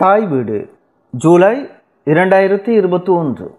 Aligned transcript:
தாய் 0.00 0.26
வீடு 0.26 0.70
ஜூலை 1.12 1.70
இரண்டாயிரத்தி 2.06 2.68
இருபத்தி 2.68 3.12
ஒன்று. 3.12 3.54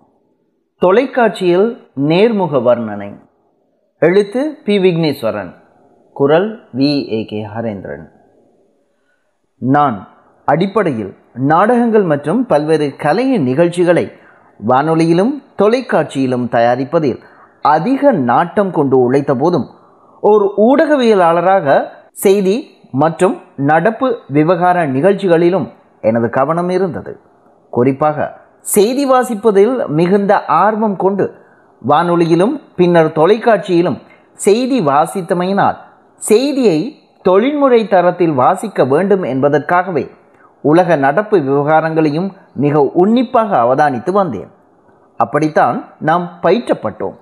தொலைக்காட்சியில் 0.81 1.87
நேர்முக 1.95 2.59
வர்ணனை. 2.61 3.19
எழுத்து 3.99 4.57
பி 4.65 4.77
விக்னேஸ்வரன். 4.77 5.51
குரல் 6.13 6.69
வி 6.77 6.89
ஏ 7.11 7.25
கே 7.25 7.45
ஹரேந்திரன். 7.45 8.05
நான் 9.61 10.07
அடிப்படையில் 10.45 11.13
நாடகங்கள் 11.33 12.03
மற்றும் 12.03 12.45
பல்வேறு 12.45 12.95
கலை 12.95 13.37
நிகழ்ச்சிகளை 13.37 14.11
வானொலியிலும் 14.67 15.33
தொலைக்காட்சியிலும் 15.61 16.47
தயாரிப்பதில் 16.49 17.19
அதிக 17.61 18.11
நாட்டம் 18.11 18.71
கொண்டு 18.71 18.99
உழைத்த 18.99 19.35
போதும் 19.35 19.67
ஒரு 20.21 20.53
ஊடகவியலாளராக 20.57 21.87
செய்தி 22.11 22.57
மற்றும் 22.91 23.37
நடப்பு 23.55 24.19
விவகார 24.27 24.85
நிகழ்ச்சிகளிலும் 24.87 25.67
எனது 26.05 26.29
கவனம் 26.29 26.69
இருந்தது. 26.69 27.13
குறிப்பாக 27.69 28.17
செய்தி 28.75 29.03
வாசிப்பதில் 29.11 29.73
மிகுந்த 29.87 30.45
ஆர்வம் 30.45 30.95
கொண்டு 30.95 31.25
வானொலியிலும் 31.87 32.53
பின்னர் 32.75 33.15
தொலைக்காட்சியிலும் 33.15 33.97
செய்தி 34.33 34.77
வாசித்தமையினால் 34.85 35.77
செய்தியை 36.29 36.77
தொழில்முறை 37.21 37.81
தரத்தில் 37.87 38.31
வாசிக்க 38.31 38.85
வேண்டும் 38.85 39.23
என்பதற்காகவே 39.23 40.05
உலக 40.61 40.95
நடப்பு 40.95 41.37
விவகாரங்களையும் 41.37 42.29
மிக 42.55 42.81
உன்னிப்பாக 42.93 43.57
அவதானித்து 43.57 44.11
வந்தேன். 44.11 44.51
அப்படித்தான் 45.19 45.77
நாம் 45.99 46.25
பயிற்றப்பட்டோம். 46.43 47.15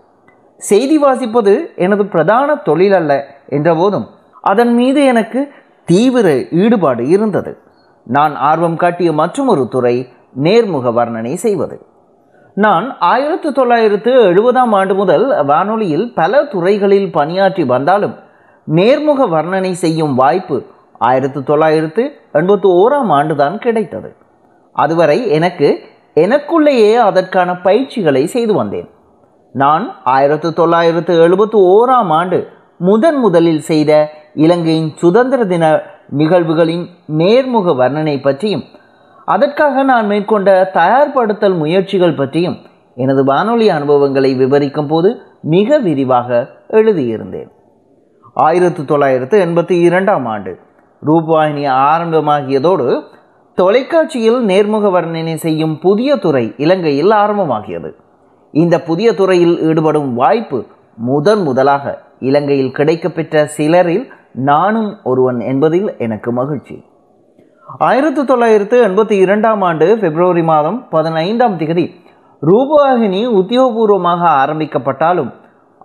செய்தி 0.58 0.98
வாசிப்பது 1.04 1.54
எனது 1.76 2.04
பிரதான 2.06 2.56
தொழில் 2.68 2.94
அல்ல 2.94 3.12
என்றபோதும் 3.50 4.08
அதன் 4.52 4.74
மீது 4.74 5.02
எனக்கு 5.06 5.42
தீவிர 5.86 6.28
ஈடுபாடு 6.62 7.04
இருந்தது. 7.08 7.52
நான் 8.06 8.36
ஆர்வம் 8.36 8.76
காட்டிய 8.76 9.12
மற்றொரு 9.12 9.68
துறை 9.68 10.08
நேர்முக 10.42 10.92
வர்ணனை 10.92 11.34
செய்வது. 11.34 11.86
நான் 12.56 12.98
ஆயிரத்து 13.00 13.52
தொள்ளாயிரத்து 13.52 14.12
எழுபதாம் 14.12 14.74
ஆண்டு 14.76 14.96
முதல் 14.96 15.46
வானொலியில் 15.46 16.14
பல 16.14 16.44
துறைகளில் 16.44 17.12
பணியாற்றி 17.12 17.64
வந்தாலும் 17.64 18.16
நேர்முக 18.68 19.28
வர்ணனை 19.30 19.72
செய்யும் 19.72 20.16
வாய்ப்பு 20.16 20.66
ஆயிரத்து 20.98 21.44
தொள்ளாயிரத்து 21.44 22.04
எண்பத்தி 22.34 22.68
ஓராம் 22.82 23.12
ஆண்டுதான் 23.12 23.58
கிடைத்தது. 23.58 24.16
அதுவரை 24.74 25.30
எனக்கு 25.30 25.80
எனக்குள்ளேயே 26.16 26.94
அதற்கான 26.94 27.56
பயிற்சிகளை 27.56 28.28
செய்து 28.28 28.54
வந்தேன். 28.54 28.90
நான் 29.52 29.96
ஆயிரத்து 30.04 30.54
தொள்ளாயிரத்து 30.54 31.28
எழுபத்தி 31.28 31.58
ஓராம் 31.76 32.12
ஆண்டு 32.12 32.48
முதன் 32.78 33.16
முதலில் 33.16 33.60
செய்த 33.60 34.10
இலங்கையின் 34.34 34.92
சுதந்திர 34.96 35.46
தின 35.46 35.93
நிகழ்வுகளின் 36.20 36.86
நேர்முக 37.18 37.74
வர்ணனை 37.82 38.16
பற்றியும் 38.22 38.66
அதற்காக 39.28 39.84
நான் 39.84 40.06
மேற்கொண்ட 40.06 40.50
தயார்படுத்தல் 40.74 41.58
முயற்சிகள் 41.58 42.16
பற்றியும் 42.16 42.58
எனது 42.98 43.22
வானொலி 43.24 43.68
அனுபவங்களை 43.70 44.32
விவரிக்கும் 44.36 44.88
போது 44.88 45.10
மிக 45.42 45.78
விரிவாக 45.78 46.30
எழுதியிருந்தேன். 46.70 47.50
ஆயிரத்து 48.34 48.86
தொள்ளாயிரத்து 48.86 49.46
எண்பத்தி 49.46 49.76
இரண்டாம் 49.80 50.26
ஆண்டு 50.26 50.52
ரூபாயினி 51.02 51.66
ஆரம்பமாகியதோடு 51.90 52.88
தொலைக்காட்சியில் 53.58 54.40
நேர்முக 54.46 54.86
வர்ணனை 54.96 55.36
செய்யும் 55.36 55.76
புதிய 55.80 56.16
துறை 56.16 56.46
இலங்கையில் 56.58 57.12
ஆரம்பமாகியது. 57.12 57.90
இந்த 58.54 58.76
புதிய 58.82 59.10
துறையில் 59.14 59.56
ஈடுபடும் 59.60 60.14
வாய்ப்பு 60.14 60.60
முதன் 60.96 61.42
முதலாக 61.42 61.86
இலங்கையில் 62.20 62.76
கிடைக்கப்பெற்ற 62.78 63.46
சிலரில் 63.58 64.06
நானும் 64.34 64.98
ஒருவன் 65.04 65.40
என்பதில் 65.40 65.96
எனக்கு 65.98 66.32
மகிழ்ச்சி. 66.32 66.86
ஆயிரத்தி 67.80 68.26
தொள்ளாயிரத்து 68.26 68.88
எண்பத்தி 68.88 69.12
இரண்டாம் 69.12 69.62
ஆண்டு 69.62 69.98
பிப்ரவரி 69.98 70.44
மாதம் 70.44 70.88
பதினைந்தாம் 70.90 71.58
திகதி 71.58 72.02
ரூபவாகினி 72.42 73.22
உத்தியோகபூர்வமாக 73.28 74.22
ஆரம்பிக்கப்பட்டாலும் 74.42 75.32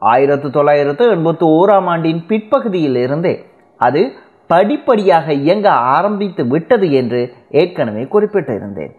ஆயிரத்து 0.01 0.51
தொள்ளாயிரத்து 0.51 1.05
எண்பத்தி 1.15 1.47
ஓராம் 1.59 1.85
ஆண்டின் 1.85 2.27
பிற்பகுதியில் 2.27 2.97
இருந்தே 2.97 3.45
அது 3.77 4.13
படிப்படியாக 4.47 5.33
இயங்க 5.33 5.71
ஆரம்பித்து 5.71 6.47
விட்டது 6.47 6.93
என்று 6.93 7.35
ஏற்கனவே 7.51 8.03
குறிப்பிட்டிருந்தேன். 8.03 8.93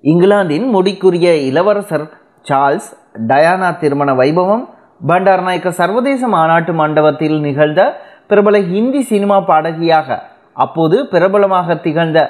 இங்கிலாந்தின் 0.00 0.66
முடிக்குரிய 0.66 1.36
இளவரசர் 1.36 2.06
சார்ல்ஸ் 2.48 2.90
டயானா 3.26 3.78
திருமண 3.78 4.12
வைபவம் 4.12 4.64
பண்டார்நாயக்க 5.06 5.68
சர்வதேச 5.68 6.28
மாநாட்டு 6.28 6.72
மண்டபத்தில் 6.72 7.40
நிகழ்ந்த 7.40 7.96
பிரபல 8.32 8.58
ஹிந்தி 8.72 9.00
சினிமா 9.02 9.38
பாடகியாக 9.40 10.18
அப்போது 10.56 10.96
பிரபலமாக 11.12 11.74
திகழ்ந்த 11.76 12.20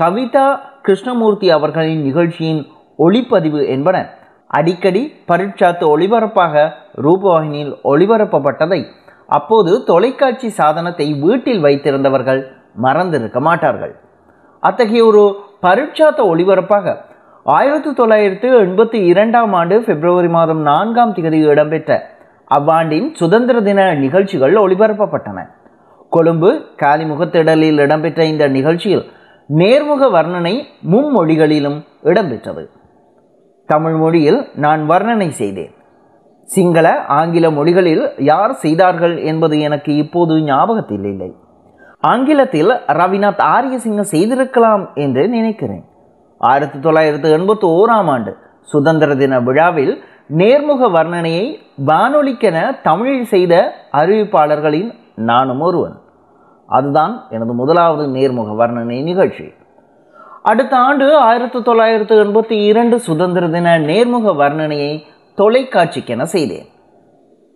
கவிதா 0.00 0.46
கிருஷ்ணமூர்த்தி 0.82 1.48
அவர்களின் 1.50 2.02
நிகழ்ச்சியின் 2.02 2.62
ஒளிப்பதிவு 2.98 3.60
என்பன 3.68 3.96
அடிக்கடி 4.50 5.02
பரீட்சாத்து 5.28 5.84
ஒளிபரப்பாக 5.94 6.54
ரூபவாகினியில் 7.02 7.72
ஒளிபரப்பப்பட்டதை 7.84 8.80
அப்போது 9.28 9.72
தொலைக்காட்சி 9.84 10.48
சாதனத்தை 10.50 11.06
வீட்டில் 11.20 11.60
வைத்திருந்தவர்கள் 11.60 12.40
மறந்திருக்க 12.76 13.38
மாட்டார்கள். 13.40 13.94
அத்தகைய 14.62 15.02
ஒரு 15.04 15.22
பரீட்சாத்த 15.62 16.20
ஒளிபரப்பாக 16.32 16.94
ஆயிரத்தி 17.46 17.90
தொள்ளாயிரத்து 17.92 18.48
எண்பத்தி 18.64 18.98
இரண்டாம் 19.10 19.52
ஆண்டு 19.52 19.76
பிப்ரவரி 19.80 20.28
மாதம் 20.28 20.62
நான்காம் 20.62 21.14
தேதி 21.16 21.38
இடம்பெற்ற 21.52 21.92
அவ்வாண்டின் 22.56 23.14
சுதந்திர 23.14 23.60
தின 23.60 23.94
நிகழ்ச்சிகள் 23.94 24.54
ஒளிபரப்பப்பட்டன. 24.54 25.38
கொழும்பு 26.10 26.64
காலிமுகத்திடலில் 26.82 27.78
இடம்பெற்ற 27.78 28.24
இந்த 28.24 28.48
நிகழ்ச்சியில் 28.48 29.04
நேர்முக 29.54 30.02
வர்ணனை 30.12 30.62
மும்மொழிகளிலும் 30.90 31.84
இடம்பெற்றது. 32.02 32.64
தமிழ் 33.66 33.92
மொழியில் 33.92 34.48
நான் 34.54 34.90
வர்ணனை 34.90 35.28
செய்தேன். 35.28 35.74
சிங்கள 36.42 37.04
ஆங்கில 37.04 37.50
மொழிகளில் 37.50 38.12
யார் 38.18 38.54
செய்தார்கள் 38.54 39.16
என்பது 39.16 39.60
எனக்கு 39.60 39.96
இப்போது 39.96 40.42
ஞாபகத்தில் 40.42 41.04
இல்லை. 41.04 41.34
ஆங்கிலத்தில் 42.00 42.68
ரவிநாத் 42.68 43.42
ஆரியசிங்க 43.56 44.00
செய்திருக்கலாம் 44.00 44.90
என்று 44.94 45.28
நினைக்கிறேன். 45.28 45.84
ஆயிரத்தி 46.38 46.78
தொள்ளாயிரத்து 46.78 47.38
எண்பத்தி 47.38 47.66
ஓராம் 47.68 48.08
ஆண்டு 48.08 48.36
சுதந்திர 48.62 49.14
தின 49.14 49.40
விழாவில் 49.40 50.02
நேர்முக 50.28 50.88
வர்ணனையை 50.88 51.58
வானொலிக்கென 51.86 52.80
தமிழில் 52.82 53.24
செய்த 53.24 53.74
அறிவிப்பாளர்களின் 53.92 54.94
நானும் 55.14 55.60
ஒருவன். 55.60 55.98
அதுதான் 56.66 57.24
எனது 57.30 57.52
முதலாவது 57.52 58.08
நேர்முக 58.08 58.54
வர்ணனை 58.62 59.02
நிகழ்ச்சி. 59.02 59.52
அடுத்த 60.42 60.76
ஆண்டு 60.76 61.16
ஆயிரத்தி 61.16 61.62
தொள்ளாயிரத்து 61.62 62.24
எண்பத்தி 62.24 62.64
இரண்டு 62.66 63.00
சுதந்திர 63.00 63.48
தின 63.48 63.78
நேர்முக 63.78 64.34
வர்ணனையை 64.34 65.02
தொலைக்காட்சிக்கென 65.36 66.22
செய்தேன். 66.22 66.66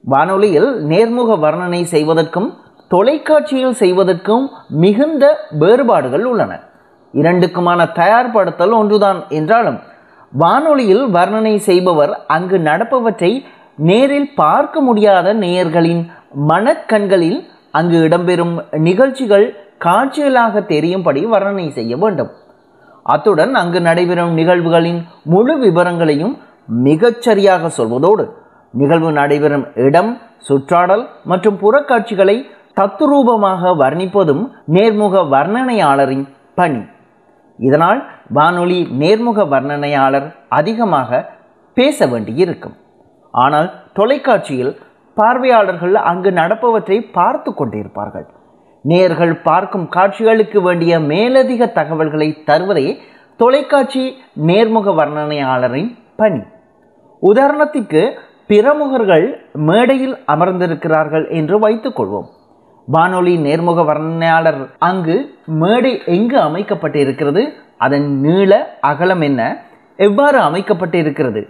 வானொலியில் 0.03 0.87
நேர்முக 0.87 1.37
வர்ணனை 1.37 1.83
செய்வதற்கும் 1.83 2.57
தொலைக்காட்சியில் 2.89 3.73
செய்வதற்கும் 3.73 4.51
மிகுந்த 4.69 5.37
வேறுபாடுகள் 5.51 6.25
உள்ளன. 6.25 6.61
இரண்டுக்குமான 7.13 7.87
தயார்படுத்தல் 7.95 8.73
ஒன்றுதான் 8.73 9.23
என்றாலும் 9.29 9.79
வானொலியில் 10.33 11.05
வர்ணனை 11.11 11.55
செய்பவர் 11.57 12.13
அங்கு 12.27 12.59
நடப்பவற்றை 12.59 13.33
நேரில் 13.89 14.31
பார்க்க 14.35 14.81
முடியாத 14.81 15.35
நேயர்களின் 15.35 16.03
மனக்கண்களில் 16.49 17.41
அங்கு 17.71 17.99
இடம்பெறும் 18.09 18.55
நிகழ்ச்சிகள் 18.71 19.47
காட்சிகளாக 19.79 20.63
தெரியும்படி 20.73 21.21
வர்ணனை 21.27 21.67
செய்ய 21.71 21.97
வேண்டும். 21.97 22.31
அத்துடன் 23.03 23.53
அங்கு 23.55 23.81
நடைபெறும் 23.81 24.35
நிகழ்வுகளின் 24.35 25.01
முழு 25.23 25.55
விவரங்களையும் 25.59 26.35
மிகச்சரியாக 26.85 27.71
சொல்வதோடு 27.79 28.25
நிகழ்வு 28.75 29.11
நடைபெறும் 29.13 29.67
இடம் 29.87 30.13
சுற்றாடல் 30.49 31.05
மற்றும் 31.25 31.59
புறக்காட்சிகளை 31.63 32.37
தத்துரூபமாக 32.81 33.73
வர்ணிப்பதும் 33.83 34.45
நேர்முக 34.67 35.25
வர்ணனையாளரின் 35.35 36.25
பணி. 36.55 36.83
இதனால் 37.69 38.01
வானொலி 38.37 38.81
நேர்முக 39.03 39.45
வர்ணனையாளர் 39.53 40.29
அதிகமாக 40.59 41.21
பேச 41.77 42.07
வேண்டியிருக்கும். 42.13 42.77
ஆனால் 43.35 43.69
தொலைக்காட்சியில் 43.99 44.73
பார்வையாளர்கள் 45.17 45.97
அங்கு 46.11 46.31
நடப்பவற்றை 46.41 46.99
பார்த்து 47.19 47.51
கொண்டிருப்பார்கள். 47.59 48.27
நேர்கள் 48.85 49.35
பார்க்கும் 49.49 49.87
காட்சிகளுக்கு 49.97 50.61
வேண்டிய 50.63 50.93
மேலதிக 51.13 51.67
தகவல்களை 51.79 52.29
தருவதே 52.49 52.89
தொலைக்காட்சி 53.41 54.05
நேர்முக 54.49 54.95
வர்ணனையாளரின் 55.01 55.91
பணி. 56.21 56.43
உதாரணத்திற்கு 57.23 58.03
பிரமுகர்கள் 58.51 59.27
மேடையில் 59.69 60.17
அமர்ந்திருக்கிறார்கள் 60.35 61.27
என்று 61.39 61.57
வைத்துக்கொள்வோம் 61.65 62.29
வானொலி 62.89 63.35
நேர்முக 63.37 63.81
வர்ணனையாளர் 63.89 64.61
அங்கு 64.79 65.17
மேடை 65.47 65.93
எங்கு 66.07 66.39
அமைக்கப்பட்டிருக்கிறது? 66.39 67.43
அதன் 67.77 68.09
நீள 68.21 68.79
அகலம் 68.81 69.21
என்ன? 69.21 69.41
எவ்வாறு 69.97 70.39
அமைக்கப்பட்டிருக்கிறது? 70.39 71.43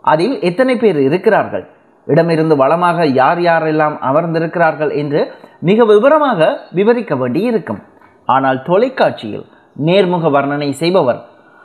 அதில் 0.00 0.40
எத்தனை 0.40 0.76
பேர் 0.76 1.00
இருக்கிறார்கள்? 1.00 1.64
இடமிருந்து 2.06 2.56
வளமாக 2.56 3.06
யார் 3.06 3.38
யாரெல்லாம் 3.38 3.96
அமர்ந்திருக்கிறார்கள் 3.98 4.90
என்று 4.90 5.20
மிக 5.60 5.84
விவரமாக 5.84 6.48
விவரிக்க 6.70 7.14
வேண்டியிருக்கும். 7.16 7.82
ஆனால் 8.24 8.62
தொலைக்காட்சியில் 8.62 9.46
நேர்முக 9.76 10.28
வர்ணனை 10.30 10.70
செய்பவர் 10.72 11.20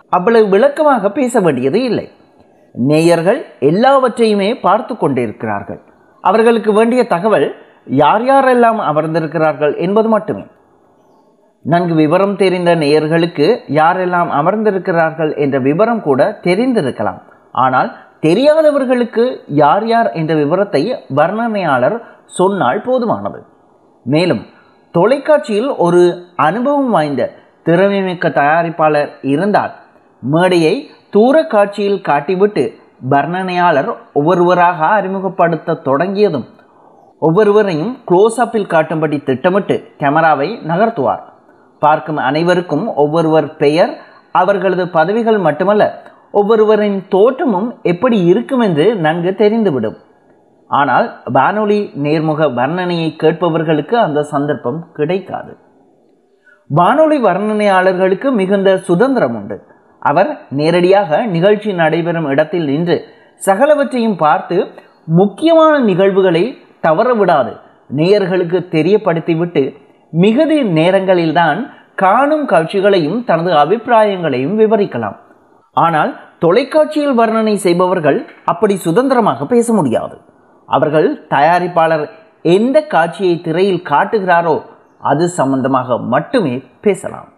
அவ்வளவு 0.10 0.50
விளக்கமாக 0.50 1.12
பேச 1.12 1.40
வேண்டியது 1.40 1.84
இல்லை. 1.84 2.12
நேயர்கள் 2.76 3.46
எல்லாவற்றையுமே 3.60 4.60
பார்த்து 4.60 4.98
கொண்டிருக்கிறார்கள். 4.98 5.82
அவர்களுக்கு 6.22 6.74
வேண்டிய 6.74 7.04
தகவல் 7.08 7.48
யார் 7.88 8.22
யாரெல்லாம் 8.22 8.80
அமர்ந்திருக்கிறார்கள் 8.92 9.76
என்பது 9.78 10.10
மட்டுமே. 10.10 10.46
நன்கு 11.62 11.96
விவரம் 11.96 12.36
தெரிந்த 12.36 12.76
நேயர்களுக்கு 12.76 13.48
யாரெல்லாம் 13.68 14.30
அமர்ந்திருக்கிறார்கள் 14.30 15.34
என்ற 15.36 15.60
விவரம் 15.60 16.02
கூட 16.02 16.40
தெரிந்திருக்கலாம். 16.44 17.20
ஆனால் 17.52 17.98
தெரியாதவர்களுக்கு 18.20 19.42
யார் 19.48 19.88
யார் 19.88 20.12
என்ற 20.12 20.36
விவரத்தை 20.36 21.04
வர்ணனையாளர் 21.16 21.98
சொன்னால் 22.26 22.82
போதுமானது. 22.82 23.44
மேலும் 24.04 24.46
தொலைக்காட்சியில் 24.92 25.76
ஒரு 25.76 26.26
அனுபவம் 26.36 26.90
வாய்ந்த 26.90 27.32
திறமைமிக்க 27.66 28.28
தயாரிப்பாளர் 28.30 29.10
இருந்தால் 29.22 29.74
மேடையை 30.22 30.92
தூர 31.10 31.44
காட்சியில் 31.44 32.02
காட்டிவிட்டு 32.02 32.74
வர்ணனையாளர் 33.10 33.90
ஒவ்வொருவராக 34.14 34.86
அறிமுகப்படுத்த 34.86 35.74
தொடங்கியதும் 35.74 36.48
ஒவ்வொருவரையும் 37.22 37.94
க்ளோஸ் 38.10 38.38
அப்பில் 38.44 38.72
காட்டும்படி 38.74 39.18
திட்டமிட்டு 39.24 39.76
கேமராவை 39.98 40.50
நகர்த்துவார். 40.68 41.24
பார்க்கும் 41.82 42.20
அனைவருக்கும் 42.28 42.86
ஒவ்வொருவர் 42.96 43.56
பெயர் 43.56 43.92
அவர்களது 44.32 44.84
பதவிகள் 44.90 45.38
மட்டுமல்ல 45.38 45.84
ஒவ்வொருவரின் 46.32 47.00
தோற்றமும் 47.08 47.70
எப்படி 47.84 48.18
இருக்கும் 48.26 48.60
என்று 48.60 48.86
நன்கு 48.96 49.32
தெரிந்துவிடும். 49.38 49.98
ஆனால் 50.70 51.08
வானொலி 51.34 51.80
நேர்முக 52.04 52.48
வர்ணனையை 52.60 53.10
கேட்பவர்களுக்கு 53.24 53.96
அந்த 54.06 54.24
சந்தர்ப்பம் 54.24 54.80
கிடைக்காது. 54.94 55.58
வானொலி 56.70 57.18
வர்ணனையாளர்களுக்கு 57.24 58.32
மிகுந்த 58.32 58.78
சுதந்திரம் 58.78 59.36
உண்டு. 59.36 59.58
அவர் 60.00 60.30
நேரடியாக 60.50 61.26
நிகழ்ச்சி 61.26 61.74
நடைபெறும் 61.74 62.26
இடத்தில் 62.26 62.66
நின்று 62.66 62.98
சகலவற்றையும் 63.46 64.18
பார்த்து 64.18 64.58
முக்கியமான 65.20 65.74
நிகழ்வுகளை 65.80 66.44
தவற 66.84 67.10
விடாது 67.20 67.54
நேயர்களுக்கு 68.00 68.60
தெரியப்படுத்திவிட்டு 68.76 69.64
மிகுதி 70.14 70.58
நேரங்களில்தான் 70.78 71.60
காணும் 72.02 72.46
காட்சிகளையும் 72.52 73.20
தனது 73.30 73.52
அபிப்பிராயங்களையும் 73.64 74.56
விவரிக்கலாம். 74.62 75.18
ஆனால் 75.78 76.12
தொலைக்காட்சியில் 76.44 77.16
வர்ணனை 77.20 77.56
செய்பவர்கள் 77.66 78.20
அப்படி 78.52 78.76
சுதந்திரமாக 78.86 79.46
பேச 79.54 79.74
முடியாது. 79.74 80.16
அவர்கள் 80.70 81.10
தயாரிப்பாளர் 81.34 82.06
எந்த 82.56 82.78
காட்சியை 82.94 83.36
திரையில் 83.48 83.88
காட்டுகிறாரோ 83.92 84.56
அது 85.12 85.26
சம்பந்தமாக 85.40 85.98
மட்டுமே 86.14 86.56
பேசலாம். 86.86 87.30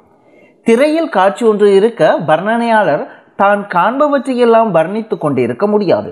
திரையில் 0.68 1.10
காட்சி 1.10 1.44
ஒன்று 1.52 1.68
இருக்க 1.80 2.12
வர்ணனையாளர் 2.30 3.04
தான் 3.42 3.62
காண்பவற்றையெல்லாம் 3.76 4.72
வர்ணித்து 4.78 5.16
கொண்டிருக்க 5.18 5.66
முடியாது. 5.68 6.12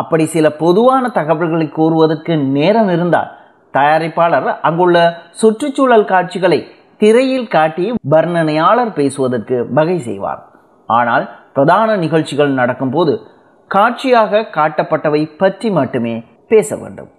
அப்படி 0.00 0.24
சில 0.34 0.46
பொதுவான 0.62 1.04
தகவல்களை 1.18 1.66
கூறுவதற்கு 1.78 2.34
நேரம் 2.56 2.90
இருந்தால் 2.96 3.32
தயாரிப்பாளர் 3.74 4.48
அங்குள்ள 4.68 4.96
சுற்றுச்சூழல் 5.40 6.08
காட்சிகளை 6.12 6.60
திரையில் 7.00 7.50
காட்டி 7.54 7.86
வர்ணனையாளர் 8.12 8.92
பேசுவதற்கு 8.98 9.56
வகை 9.76 9.98
செய்வார். 10.06 10.40
ஆனால் 10.88 11.24
பிரதான 11.56 11.96
நிகழ்ச்சிகள் 12.04 12.58
நடக்கும்போது 12.60 13.12
காட்சியாக 13.70 14.42
காட்டப்பட்டவை 14.56 15.22
பற்றி 15.40 15.68
மட்டுமே 15.78 16.14
பேச 16.52 16.76
வேண்டும். 16.82 17.10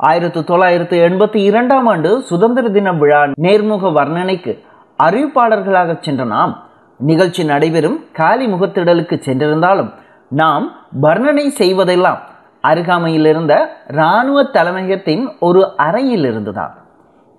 ஆயிரத்தி 0.00 0.40
தொள்ளாயிரத்து 0.48 0.96
எண்பத்தி 1.08 1.38
இரண்டாம் 1.50 1.86
ஆண்டு 1.92 2.10
சுதந்திர 2.30 2.66
தின 2.74 2.92
விழா 3.00 3.20
நேர்முக 3.44 3.90
வர்ணனைக்கு 3.98 4.52
அறிவிப்பாளர்களாக 4.98 5.96
சென்ற 6.06 6.22
நாம் 6.34 6.52
நிகழ்ச்சி 7.00 7.42
நடைபெறும் 7.52 7.98
காலி 8.18 8.46
முகத்திடலுக்கு 8.52 9.16
சென்றிருந்தாலும் 9.26 9.90
நாம் 10.30 10.64
வர்ணனை 11.00 11.46
செய்வதெல்லாம் 11.56 12.20
அருகாமையில் 12.60 13.24
இருந்த 13.24 13.54
இராணுவ 13.86 14.38
தலைமையகத்தின் 14.42 15.24
ஒரு 15.38 15.60
அறையில் 15.76 16.24
இருந்துதான் 16.24 16.74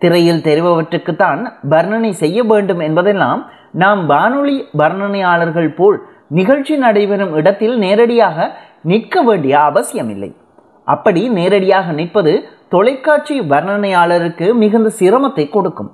திரையில் 0.01 0.41
தெரிபவற்றுக்குத்தான் 0.41 1.41
வர்ணனை 1.69 2.11
செய்ய 2.13 2.43
வேண்டும் 2.43 2.79
என்பதெல்லாம் 2.79 3.41
நாம் 3.71 4.05
வானொலி 4.05 4.57
வர்ணனையாளர்கள் 4.77 5.75
போல் 5.75 5.97
நிகழ்ச்சி 6.27 6.77
நடைபெறும் 6.77 7.35
இடத்தில் 7.35 7.77
நேரடியாக 7.77 8.47
நிற்க 8.81 9.21
வேண்டிய 9.21 9.59
அவசியமில்லை. 9.59 10.35
அப்படி 10.83 11.21
நேரடியாக 11.29 11.91
நிற்பது 11.91 12.33
தொலைக்காட்சி 12.69 13.35
வர்ணனையாளருக்கு 13.41 14.53
மிகுந்த 14.53 14.89
சிரமத்தை 14.99 15.49
கொடுக்கும். 15.49 15.91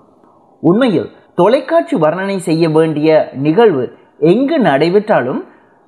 உண்மையில் 0.64 1.10
தொலைக்காட்சி 1.36 1.96
வர்ணனை 1.96 2.38
செய்ய 2.38 2.70
வேண்டிய 2.70 3.10
நிகழ்வு 3.34 3.98
எங்கு 4.20 4.60
நடைபெற்றாலும் 4.60 5.42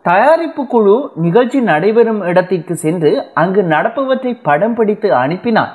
தயாரிப்பு 0.08 0.64
குழு 0.72 0.96
நிகழ்ச்சி 1.24 1.60
நடைபெறும் 1.70 2.22
இடத்திற்கு 2.30 2.74
சென்று 2.76 3.12
அங்கு 3.42 3.62
நடப்பவற்றை 3.74 4.32
படம் 4.48 4.76
பிடித்து 4.76 5.10
அனுப்பினால் 5.24 5.74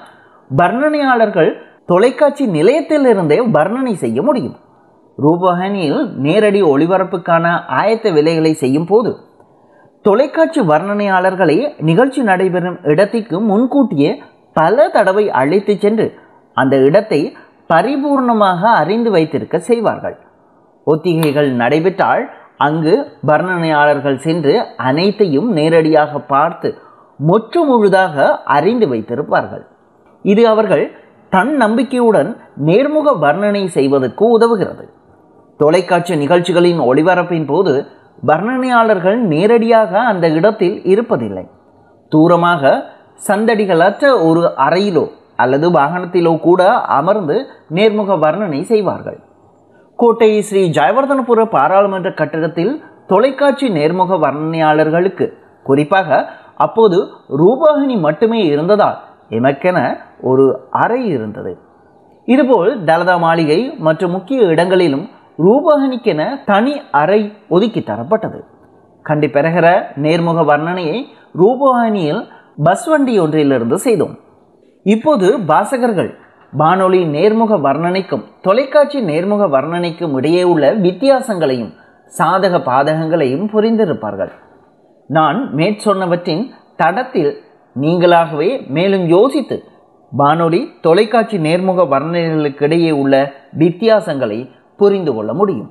வர்ணனையாளர்கள் 0.50 1.50
தொலைக்காட்சி 1.87 2.44
நிலையத்திலிருந்தே 2.56 3.38
வர்ணனை 3.56 3.94
செய்ய 3.94 4.19
முடியும். 4.23 4.56
ரூபகணியில் 5.19 6.02
நேரடி 6.26 6.61
ஒளிபரப்புக்கான 6.62 7.46
ஆயத்த 7.81 8.12
விலைகளை 8.12 8.52
செய்யும் 8.62 8.88
போது 8.90 9.11
தொலைக்காட்சி 10.05 10.61
வர்ணனையாளர்களை 10.70 11.56
நிகழ்ச்சி 11.88 12.20
நடைபெறும் 12.31 12.79
இடத்திற்கு 12.93 13.37
முன்கூட்டியே 13.50 14.12
பல 14.56 14.87
தடவை 14.96 15.25
அழைத்து 15.40 15.75
சென்று 15.79 16.06
அந்த 16.56 16.76
இடத்தை 16.88 17.20
பரிபூர்ணமாக 17.73 18.62
அறிந்து 18.81 19.11
வைத்திருக்க 19.11 19.56
செய்வார்கள். 19.70 20.17
ஒத்திகைகள் 20.87 21.50
நடைபெற்றால் 21.55 22.25
அங்கு 22.67 22.94
வர்ணனையாளர்கள் 23.29 24.23
சென்று 24.26 24.55
அனைத்தையும் 24.88 25.49
நேரடியாக 25.59 26.20
பார்த்து 26.32 26.69
முற்று 27.29 27.61
முழுதாக 27.69 28.25
அறிந்து 28.56 28.87
வைத்திருப்பார்கள். 28.93 29.64
இது 30.25 30.43
அவர்கள் 30.53 30.85
தன் 31.32 31.53
நம்பிக்கையுடன் 31.62 32.31
நேர்முக 32.69 33.09
வர்ணனை 33.25 33.62
செய்வதற்கு 33.76 34.25
உதவுகிறது. 34.37 34.85
தொலைக்காட்சி 35.61 36.14
நிகழ்ச்சிகளின் 36.23 36.81
ஒளிபரப்பின் 36.91 37.47
போது 37.50 37.73
வர்ணனையாளர்கள் 38.31 39.19
நேரடியாக 39.32 39.93
அந்த 40.11 40.26
இடத்தில் 40.38 40.76
இருப்பதில்லை. 40.93 41.44
தூரமாக 42.12 42.73
சந்தடிகளற்ற 43.29 44.05
ஒரு 44.29 44.43
அறையிலோ 44.67 45.05
அல்லது 45.43 45.67
வாகனத்திலோ 45.76 46.32
கூட 46.47 46.62
அமர்ந்து 46.99 47.37
நேர்முக 47.76 48.17
வர்ணனை 48.25 48.61
செய்வார்கள். 48.73 49.20
கோட்டை 50.03 50.29
ஸ்ரீ 50.47 50.61
ஜெயவர்தனபுர 50.77 51.41
பாராளுமன்ற 51.55 52.11
கட்டிடத்தில் 52.21 52.71
தொலைக்காட்சி 53.11 53.67
நேர்முக 53.77 54.17
வர்ணனையாளர்களுக்கு 54.25 55.27
குறிப்பாக 55.67 56.09
அப்போது 56.56 56.99
ரூபாகினி 57.41 57.97
மட்டுமே 58.01 58.41
இருந்ததால் 58.44 58.99
எமக்கென 59.39 59.79
ஒரு 60.31 60.47
அறை 60.71 61.01
இருந்தது. 61.06 61.53
இதுபோல் 62.29 62.71
தலதா 62.85 63.17
மாளிகை 63.19 63.61
மற்றும் 63.79 64.11
முக்கிய 64.11 64.41
இடங்களிலும் 64.44 65.06
ரூபாகினிக்கென 65.47 66.23
தனி 66.44 66.75
அறை 67.03 67.21
ஒதுக்கி 67.49 67.81
தரப்பட்டது. 67.81 68.41
கண்டி 69.06 69.29
பெறுகிற 69.29 69.69
நேர்முக 70.06 70.44
வர்ணனையை 70.51 70.99
ரூபாகினியில் 71.43 72.23
பஸ் 72.65 72.87
வண்டி 72.87 73.15
ஒன்றிலிருந்து 73.21 73.79
செய்தோம். 73.79 74.17
இப்போது 74.87 75.29
வாசகர்கள் 75.47 76.13
வானொலி 76.53 77.05
நேர்முக 77.05 77.53
வர்ணனைக்கும் 77.67 78.25
தொலைக்காட்சி 78.41 78.99
நேர்முக 79.01 79.43
வர்ணனைக்கும் 79.55 80.15
இடையே 80.17 80.43
உள்ள 80.43 80.73
வித்தியாசங்களையும் 80.75 81.71
சாதக 82.19 82.55
பாதகங்களையும் 82.69 83.47
புரிந்திருப்பார்கள். 83.53 84.32
நான் 85.06 85.55
மேற்சொன்னவற்றின் 85.55 86.43
தடத்தில் 86.77 87.32
நீங்களாகவே 87.81 88.69
மேலும் 88.69 89.06
யோசித்து 89.06 89.56
வானொலி 90.11 90.61
தொலைக்காட்சி 90.81 91.39
நேர்முக 91.39 91.87
வர்ணனைகளுக்கிடையே 91.94 92.91
உள்ள 92.91 93.32
வித்தியாசங்களை 93.59 94.51
புரிந்து 94.77 95.15
கொள்ள 95.15 95.32
முடியும். 95.32 95.71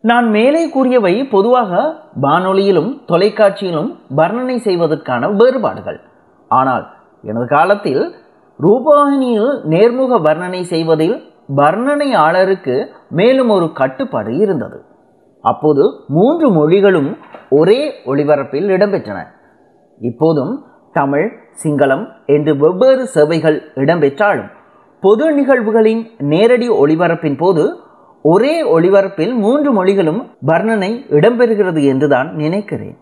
நான் 0.00 0.28
மேலே 0.28 0.68
கூறியவை 0.68 1.24
பொதுவாக 1.24 1.72
வானொலியிலும் 2.20 2.92
தொலைக்காட்சியிலும் 3.08 3.90
வர்ணனை 4.16 4.56
செய்வதற்கான 4.56 5.28
வேறுபாடுகள். 5.28 6.00
ஆனால் 6.48 6.84
எனது 7.22 7.46
காலத்தில் 7.46 8.02
ரூபாயினியில் 8.62 9.52
நேர்முக 9.72 10.18
வர்ணனை 10.28 10.62
செய்வதில் 10.62 11.16
வர்ணனையாளருக்கு 11.56 12.86
மேலும் 13.08 13.48
ஒரு 13.48 13.72
கட்டுப்பாடு 13.72 14.36
இருந்தது. 14.36 14.78
அப்போது 15.44 15.82
மூன்று 16.08 16.50
மொழிகளும் 16.50 17.16
ஒரே 17.50 17.80
ஒளிபரப்பில் 18.06 18.68
இடம்பெற்றன. 18.76 19.18
இப்போதும் 20.00 20.64
தமிழ் 20.92 21.28
சிங்களம் 21.62 22.04
என்று 22.26 22.56
வெவ்வேறு 22.56 23.06
சேவைகள் 23.06 23.58
இடம்பெற்றாலும் 23.74 24.50
பொது 25.00 25.26
நிகழ்வுகளின் 25.32 26.02
நேரடி 26.18 26.68
ஒளிபரப்பின் 26.68 27.36
போது 27.36 27.64
ஒரே 28.22 28.54
ஒளிபரப்பில் 28.76 29.34
மூன்று 29.34 29.72
மொழிகளும் 29.72 30.22
வர்ணனை 30.46 30.90
இடம்பெறுகிறது 31.08 31.82
என்றுதான் 31.84 32.34
நினைக்கிறேன். 32.34 32.96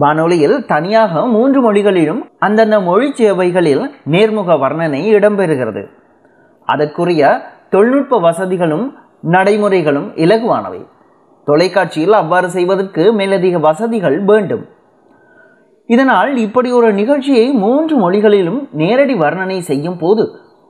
வானொலியில் 0.00 0.56
தனியாக 0.66 1.22
மூன்று 1.34 1.58
மொழிகளிலும் 1.62 2.20
அந்தந்த 2.46 2.76
மொழி 2.80 3.08
சேவைகளில் 3.20 3.84
நேர்முக 4.14 4.56
வர்ணனை 4.64 5.00
இடம்பெறுகிறது. 5.16 5.82
அதற்குரிய 6.68 7.22
தொழில்நுட்ப 7.70 8.18
வசதிகளும் 8.26 8.86
நடைமுறைகளும் 9.34 10.08
இலகுவானவை. 10.24 10.82
தொலைக்காட்சியில் 11.46 12.16
அவ்வாறு 12.22 12.48
செய்வதற்கு 12.50 13.02
மேலதிக 13.12 13.58
வசதிகள் 13.58 14.18
வேண்டும். 14.24 14.64
இதனால் 15.88 16.30
இப்படி 16.36 16.68
ஒரு 16.72 16.88
நிகழ்ச்சியை 16.92 17.46
மூன்று 17.64 17.96
மொழிகளிலும் 17.96 18.60
நேரடி 18.82 19.14
வர்ணனை 19.14 19.58
செய்யும் 19.70 19.98
போது 19.98 20.24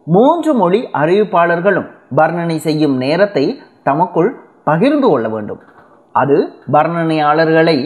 மூன்று 0.06 0.50
மொழி 0.54 0.80
அறிவிப்பாளர்களும் 0.92 1.88
வர்ணனை 2.16 2.56
செய்யும் 2.66 2.96
நேரத்தை 3.04 3.44
தமக்குள் 3.82 4.30
பகிர்ந்து 4.64 5.08
கொள்ள 5.08 5.26
வேண்டும். 5.28 5.60
அது 6.14 6.36
வர்ணனையாளர்களை 6.74 7.78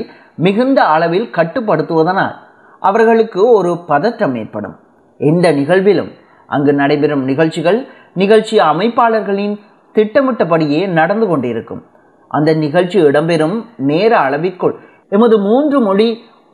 மிகுந்த 0.44 0.78
அளவில் 0.94 1.30
கட்டுப்படுத்துவதனால் 1.36 2.34
அவர்களுக்கு 2.82 3.40
ஒரு 3.52 3.72
பதற்றம் 3.86 4.34
ஏற்படும். 4.34 4.76
எந்த 5.20 5.46
நிகழ்விலும் 5.52 6.10
அங்கு 6.46 6.72
நடைபெறும் 6.72 7.24
நிகழ்ச்சிகள் 7.24 7.78
நிகழ்ச்சி 8.14 8.56
அமைப்பாளர்களின் 8.70 9.54
திட்டமிட்டபடியே 9.94 10.80
நடந்து 10.98 11.26
கொண்டிருக்கும். 11.26 11.82
அந்த 12.28 12.50
நிகழ்ச்சி 12.54 12.98
இடம்பெறும் 13.04 13.56
நேர 13.90 14.12
அளவிற்குள் 14.18 14.74
எமது 15.08 15.36
மூன்று 15.38 15.78
மொழி 15.80 16.08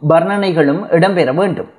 வர்ணனைகளும் 0.09 0.83
இடம்பெற 0.97 1.31
வேண்டும். 1.35 1.71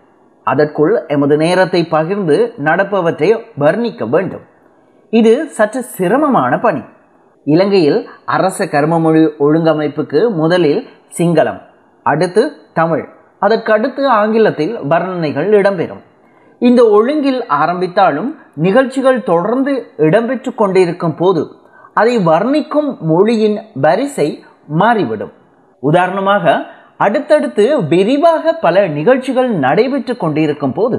அதற்குள் 0.47 0.93
எமது 1.07 1.35
நேரத்தை 1.37 1.81
பகிர்ந்து 1.95 2.37
நடப்பவற்றை 2.63 3.29
வர்ணிக்க 3.59 4.03
வேண்டும். 4.09 4.45
இது 5.13 5.33
சற்று 5.57 5.81
சிரமமான 5.95 6.59
பணி. 6.59 6.83
இலங்கையில் 7.47 7.99
அரச 8.25 8.65
கர்மமொழி 8.65 9.23
ஒழுங்கமைப்புக்கு 9.39 10.21
முதலில் 10.41 10.81
சிங்களம் 11.17 11.59
அடுத்து 12.11 12.43
தமிழ். 12.73 13.05
அதற்கடுத்து 13.41 14.03
ஆங்கிலத்தில் 14.19 14.73
வர்ணனைகள் 14.91 15.49
இடம்பெறும். 15.59 16.03
இந்த 16.61 16.81
ஒழுங்கில் 16.97 17.41
ஆரம்பித்தாலும் 17.61 18.29
நிகழ்ச்சிகள் 18.65 19.19
தொடர்ந்து 19.23 19.73
இடம்பெற்று 20.05 20.51
கொண்டிருக்கும் 20.55 21.15
போது 21.15 21.41
அதை 21.93 22.15
வர்ணிக்கும் 22.29 22.89
மொழியின் 23.11 23.57
வரிசை 23.85 24.27
மாறிவிடும். 24.79 25.33
உதாரணமாக 25.83 26.55
அடுத்தடுத்து 27.05 27.65
விரிவாக 27.91 28.53
பல 28.65 28.85
நிகழ்ச்சிகள் 28.97 29.49
நடைபெற்று 29.65 30.13
கொண்டிருக்கும் 30.17 30.75
போது 30.77 30.97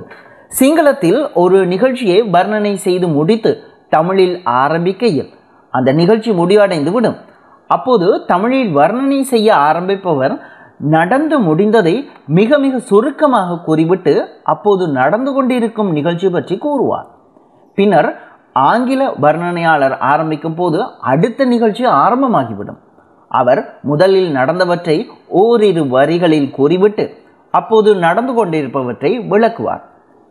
சிங்களத்தில் 0.51 1.21
ஒரு 1.43 1.59
நிகழ்ச்சியை 1.73 2.19
வர்ணனை 2.35 2.73
செய்து 2.85 3.07
முடித்து 3.09 3.51
தமிழில் 3.95 4.37
ஆரம்பிக்கையில் 4.61 5.31
அந்த 5.75 5.91
நிகழ்ச்சி 5.93 6.31
முடிவடைந்து 6.33 6.93
விடும் 6.93 7.19
அப்போது 7.71 8.07
தமிழில் 8.27 8.71
வர்ணனை 8.77 9.21
செய்ய 9.33 9.49
ஆரம்பிப்பவர் 9.69 10.35
நடந்து 10.81 11.37
முடிந்ததை 11.41 11.95
மிக 12.27 12.59
மிக 12.59 12.79
சுருக்கமாக 12.79 13.59
கூறிவிட்டு 13.59 14.13
அப்போது 14.43 14.85
நடந்து 14.89 15.33
கொண்டிருக்கும் 15.33 15.93
நிகழ்ச்சி 15.93 16.31
பற்றி 16.31 16.59
கூறுவார். 16.59 17.09
பின்னர் 17.75 18.11
ஆங்கில 18.53 19.11
வர்ணனையாளர் 19.21 19.99
ஆரம்பிக்கும் 19.99 20.55
போது 20.55 20.79
அடுத்த 21.13 21.45
நிகழ்ச்சி 21.45 21.85
ஆரம்பமாகிவிடும். 21.85 22.79
அவர் 23.31 23.79
முதலில் 23.83 24.31
நடந்தவற்றை 24.33 24.97
ஓரிரு 25.27 25.89
வரிகளில் 25.89 26.51
கூறிவிட்டு 26.51 27.05
அப்போது 27.51 27.91
நடந்து 27.97 28.33
கொண்டிருப்பவற்றை 28.33 29.11
விளக்குவார். 29.29 29.83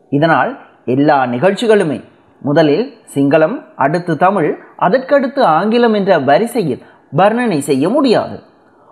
இதனால் 0.09 0.51
எல்லா 0.85 1.25
நிகழ்ச்சிகளுமே 1.25 1.99
முதலில் 2.41 2.85
சிங்களம் 3.15 3.55
அடுத்து 3.75 4.17
தமிழ் 4.17 4.49
அதற்கடுத்து 4.79 5.41
ஆங்கிலம் 5.41 5.93
என்ற 5.93 6.19
வரிசையில் 6.19 6.83
வர்ணனை 7.15 7.57
செய்ய 7.57 7.89
முடியாது. 7.89 8.37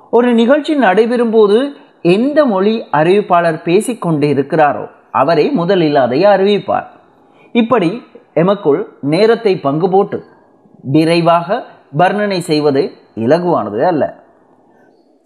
ஒரு 0.09 0.33
நிகழ்ச்சி 0.33 0.75
நடைபெறும் 0.75 1.31
போது 1.31 1.73
எந்த 2.01 2.45
மொழி 2.45 2.83
அறிவிப்பாளர் 2.91 3.63
பேசிக்கொண்டு 3.63 4.27
இருக்கிறாரோ 4.27 4.89
அவரே 5.11 5.49
முதலில் 5.49 5.95
அதை 5.95 6.23
அறிவிப்பார். 6.23 6.85
இப்படி 7.51 8.01
எமக்குள் 8.33 8.87
நேரத்தை 9.01 9.59
பங்கு 9.59 9.89
போட்டு 9.89 10.23
விரைவாக 10.81 11.63
வர்ணனை 11.97 12.37
செய்வது 12.37 12.91
இலகுவானது 13.15 13.81
அல்ல. 13.81 14.23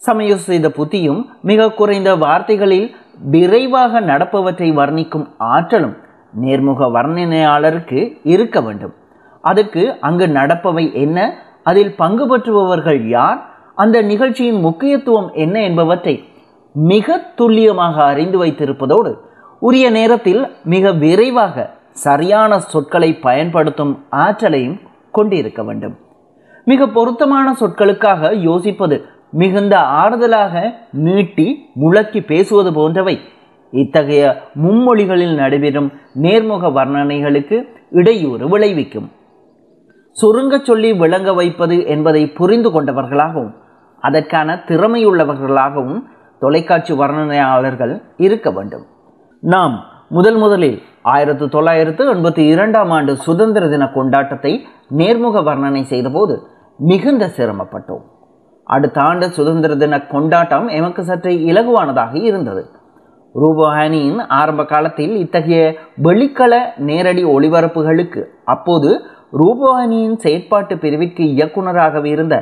சமயோசித 0.07 0.69
புத்தியும் 0.69 1.25
மிக 1.41 1.69
குறைந்த 1.71 2.15
வார்த்தைகளில் 2.15 2.95
விரைவாக 3.17 4.01
நடப்பவற்றை 4.01 4.73
வர்ணிக்கும் 4.73 5.27
ஆற்றலும் 5.37 5.97
நேர்முக 6.41 6.85
வர்ணனையாளருக்கு 6.93 8.19
இருக்க 8.23 8.61
வேண்டும். 8.61 8.93
அதற்கு 9.41 9.95
அங்கு 9.99 10.27
நடப்பவை 10.27 10.93
என்ன? 10.93 11.33
அதில் 11.63 11.95
பங்கு 11.95 12.37
பெற்றுபவர்கள் 12.37 13.07
யார்? 13.07 13.58
அந்த 13.81 13.97
நிகழ்ச்சியின் 14.01 14.59
முக்கியத்துவம் 14.59 15.29
என்ன 15.43 15.55
என்பவற்றை 15.61 16.13
மிக 16.73 17.17
துல்லியமாக 17.35 17.95
அறிந்து 18.03 18.37
வைத்திருப்பதோடு 18.43 19.11
உரிய 19.67 19.85
நேரத்தில் 19.89 20.41
மிக 20.63 20.91
விரைவாக 21.03 21.65
சரியான 22.05 22.59
சொற்களை 22.71 23.09
பயன்படுத்தும் 23.27 23.93
ஆற்றலையும் 24.09 24.77
கொண்டிருக்க 25.11 25.63
வேண்டும். 25.63 25.95
மிக 26.65 26.87
பொருத்தமான 26.87 27.47
சொற்களுக்காக 27.59 28.31
யோசிப்பது 28.47 28.97
மிகுந்த 29.31 29.75
ஆறுதலாக 30.01 30.63
நீட்டி 31.07 31.47
முழக்கி 31.81 32.21
பேசுவது 32.25 32.73
போன்றவை 32.73 33.15
இத்தகைய 33.73 34.25
மும்மொழிகளில் 34.63 35.35
நடைபெறும் 35.35 35.89
நேர்முக 36.21 36.71
வர்ணனைகளுக்கு 36.77 37.57
இடையூறு 37.91 38.45
விளைவிக்கும். 38.49 39.09
சுருங்க 40.17 40.55
சொல்லி 40.63 40.91
விளங்க 40.93 41.29
வைப்பது 41.33 41.75
என்பதை 41.95 42.23
புரிந்து 42.39 42.69
கொண்டவர்களாகவும் 42.69 43.51
அதற்கான 44.01 44.55
திறமையுள்ளவர்களாகவும் 44.67 46.01
தொலைக்காட்சி 46.39 46.93
வர்ணனையாளர்கள் 46.93 48.01
இருக்க 48.17 48.51
வேண்டும். 48.51 48.85
நாம் 49.41 49.83
முதல் 50.09 50.35
முதலில் 50.35 50.81
ஆயிரத்து 51.01 51.49
தொள்ளாயிரத்து 51.49 52.13
எண்பத்தி 52.13 52.43
இரண்டாம் 52.45 52.89
ஆண்டு 52.89 53.15
சுதந்திர 53.15 53.69
தின 53.69 53.85
கொண்டாட்டத்தை 53.85 54.61
நேர்முக 54.97 55.41
வர்ணனை 55.43 55.83
செய்தபோது 55.83 56.43
மிகுந்த 56.77 57.25
சிரமப்பட்டோம். 57.37 58.03
அடுத்த 58.63 59.01
ஆண்டு 59.01 59.29
சுதந்திர 59.29 59.75
தின 59.75 60.01
கொண்டாட்டம் 60.01 60.67
எமக்கு 60.67 61.03
சற்றே 61.03 61.33
இலகுவானதாக 61.51 62.13
இருந்தது. 62.13 62.63
ரூபஹானியின் 63.35 64.19
ஆரம்ப 64.27 64.65
காலத்தில் 64.65 65.15
இத்தகைய 65.15 65.75
வெளிக்கள 66.03 66.53
நேரடி 66.77 67.23
ஒளிபரப்புகளுக்கு 67.25 68.21
அப்போது 68.45 68.89
ரூபஹானியின் 69.31 70.15
செயற்பாட்டு 70.23 70.75
பிரிவிற்கு 70.75 71.19
இயக்குநராக 71.19 72.07
இருந்த 72.07 72.35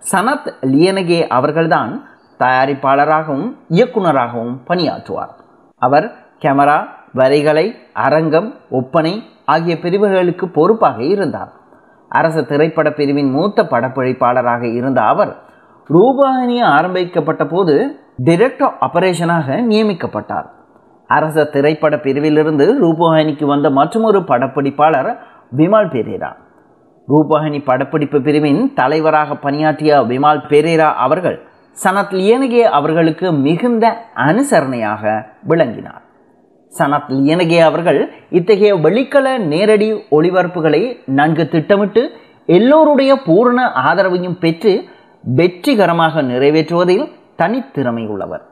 சனத் 0.00 0.48
லியனகே 0.60 1.26
அவர்கள்தான் 1.26 2.08
தயாரிப்பாளராகவும் 2.38 3.56
இயக்குநராகவும் 3.68 4.54
பணியாற்றுவார். 4.68 5.32
அவர் 5.78 6.12
கேமரா 6.38 6.78
வரிகளை 7.12 7.74
அரங்கம் 7.92 8.54
ஒப்பனை 8.70 9.22
ஆகிய 9.44 9.78
பிரிவுகளுக்கு 9.78 10.48
பொறுப்பாக 10.48 11.02
இருந்தார். 11.02 11.52
அரசு 12.08 12.46
திரைப்பட 12.46 12.90
பிரிவின் 12.90 13.30
மூத்த 13.30 13.62
படப்பிடிப்பாளராக 13.62 14.74
இருந்த 14.74 15.02
அவர் 15.02 15.36
ரூபாயினி 15.88 16.62
ஆரம்பிக்கப்பட்ட 16.62 17.44
போது 17.46 18.00
டிரெக்டர் 18.24 18.72
ஆபரேஷனாக 18.80 19.58
நியமிக்கப்பட்டார். 19.70 20.48
அரச 21.06 21.44
திரைப்பட 21.44 21.96
பிரிவிலிருந்து 21.96 22.66
ரூபோஹானிக்கு 22.82 23.44
வந்த 23.44 23.70
மற்றொரு 23.70 24.18
படப்பிடிப்பாளர் 24.18 25.16
விமல் 25.56 25.90
பெரேரா. 25.94 26.36
ரூபகணி 27.10 27.64
படப்பிடிப்பு 27.64 28.22
பிரிவின் 28.22 28.74
தலைவராக 28.74 29.34
பணியாற்றிய 29.34 30.02
விமால் 30.02 30.42
பெரேரா 30.48 30.92
அவர்கள் 30.94 31.38
சனத் 31.84 32.12
லியனகே 32.18 32.62
அவர்களுக்கு 32.78 33.32
மிகுந்த 33.32 33.84
அனுசரணையாக 34.16 35.02
விளங்கினார். 35.42 36.02
சனத் 36.78 37.08
லியனகே 37.08 37.60
அவர்கள் 37.60 38.00
இத்தகைய 38.30 38.74
வெளிக்கல 38.74 39.38
நேரடி 39.38 39.92
ஒளிபரப்புகளை 40.10 40.82
நன்கு 41.06 41.48
திட்டமிட்டு 41.48 42.10
எல்லோருடைய 42.46 43.16
பூரண 43.26 43.72
ஆதரவையும் 43.86 44.38
பெற்று 44.38 44.84
வெற்றிகரமாக 45.22 46.22
நிறைவேற்றுவதில் 46.22 47.04
தனித்திறமை 47.38 48.06
உள்ளவர். 48.06 48.44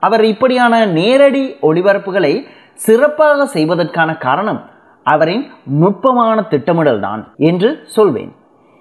அவர் 0.00 0.24
இப்படியான 0.24 0.86
நேரடி 0.86 1.44
ஒளிபரப்புகளை 1.62 2.34
சிறப்பாக 2.74 3.46
செய்வதற்கான 3.46 4.16
காரணம் 4.16 4.60
அவரின் 5.06 5.44
நுட்பமான 5.80 6.42
திட்டமிடல் 6.52 7.00
தான் 7.00 7.22
என்று 7.50 7.70
சொல்வேன். 7.96 8.32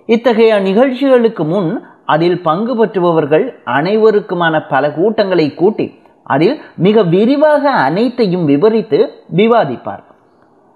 இத்தகைய 0.10 0.54
நிகழ்ச்சிகளுக்கு 0.68 1.44
முன் 1.54 1.72
அதில் 2.14 2.38
பங்கு 2.42 2.74
பெற்றுபவர்கள் 2.80 3.46
அனைவருக்குமான 3.78 4.56
பல 4.70 4.84
கூட்டங்களை 4.92 5.48
கூட்டி 5.62 5.88
அதில் 6.24 6.56
மிக 6.86 7.04
விரிவாக 7.14 7.64
அனைத்தையும் 7.88 8.46
விவரித்து 8.46 9.00
விவாதிப்பார். 9.40 10.04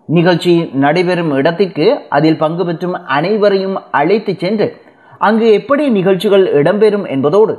நிகழ்ச்சி 0.05 0.53
நடைபெறும் 0.83 1.31
இடத்திற்கு 1.31 1.85
அதில் 2.09 2.41
பங்கு 2.43 2.63
பெற்றும் 2.65 2.97
அனைவரையும் 3.17 3.77
அழைத்து 3.99 4.33
சென்று 4.43 4.67
அங்கு 5.27 5.47
எப்படி 5.51 5.83
நிகழ்ச்சிகள் 5.89 6.45
இடம்பெறும் 6.59 7.05
என்பதோடு 7.15 7.55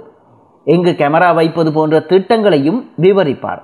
எங்கு 0.66 0.92
கேமரா 1.00 1.30
வைப்பது 1.34 1.70
போன்ற 1.72 1.96
திட்டங்களையும் 2.10 2.80
விவரிப்பார். 3.00 3.62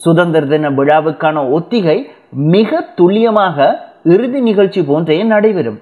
சுதந்திர 0.00 0.46
தின 0.46 0.70
விழாவுக்கான 0.70 1.36
ஒத்திகை 1.50 1.98
மிக 2.34 2.80
துல்லியமாக 2.94 3.56
இறுதி 4.02 4.40
நிகழ்ச்சி 4.40 4.84
போன்றே 4.84 5.22
நடைபெறும். 5.22 5.80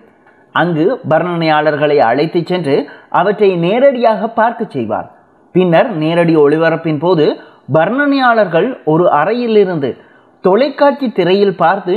அங்கு 0.52 1.00
வர்ணனையாளர்களை 1.08 1.98
அழைத்து 1.98 2.40
சென்று 2.44 2.88
அவற்றை 3.08 3.56
நேரடியாக 3.56 4.28
பார்க்க 4.28 4.64
செய்வார். 4.68 5.08
பின்னர் 5.52 5.96
நேரடி 5.96 6.36
ஒளிபரப்பின் 6.36 6.98
போது 6.98 7.26
வர்ணனையாளர்கள் 7.72 8.68
ஒரு 8.84 9.10
அறையிலிருந்து 9.10 9.96
தொலைக்காட்சி 10.40 11.12
திரையில் 11.12 11.56
பார்த்து 11.56 11.94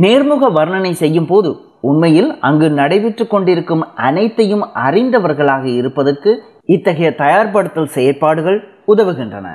நேர்முக 0.00 0.48
வர்ணனை 0.58 0.90
செய்யும் 0.90 1.26
போது 1.26 1.50
உண்மையில் 1.80 2.38
அங்கு 2.40 2.68
நடைபெற்று 2.70 3.26
கொண்டிருக்கும் 3.26 3.86
அனைத்தையும் 3.94 4.64
அறிந்தவர்களாக 4.74 5.64
இருப்பதற்கு 5.64 6.30
இத்தகைய 6.64 7.10
தயார்படுத்தல் 7.18 7.94
செயற்பாடுகள் 7.96 8.58
உதவுகின்றன. 8.86 9.46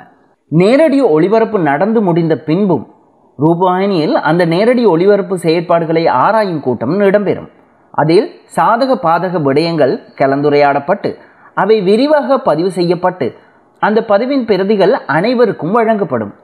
நேரடி 0.48 1.00
ஒளிபரப்பு 1.00 1.58
நடந்து 1.58 2.00
முடிந்த 2.00 2.36
பின்பும் 2.38 2.93
ரூபாயினியில் 3.42 4.12
அந்த 4.12 4.44
நேரடி 4.44 4.86
ஒளிபரப்பு 4.86 5.36
செயற்பாடுகளை 5.38 6.08
ஆராயும் 6.08 6.60
கூட்டம் 6.60 7.00
இடம்பெறும். 7.00 7.50
அதில் 7.90 8.40
சாதக 8.56 8.92
பாதக 9.06 9.40
விடயங்கள் 9.42 10.00
கலந்துரையாடப்பட்டு 10.20 11.14
அவை 11.54 11.80
விரிவாக 11.80 12.38
பதிவு 12.38 12.70
செய்யப்பட்டு 12.70 13.34
அந்த 13.78 14.04
பதிவின் 14.08 14.44
பிரதிகள் 14.44 14.94
அனைவருக்கும் 15.06 15.72
வழங்கப்படும். 15.72 16.34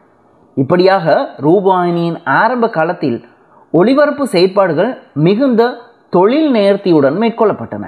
இப்படியாக 0.54 1.28
ரூபாயினியின் 1.40 2.18
ஆரம்ப 2.24 2.70
காலத்தில் 2.70 3.24
ஒளிபரப்பு 3.72 4.26
செயற்பாடுகள் 4.26 4.98
மிகுந்த 5.14 5.76
தொழில் 6.10 6.52
நேர்த்தியுடன் 6.52 7.16
மேற்கொள்ளப்பட்டன. 7.22 7.84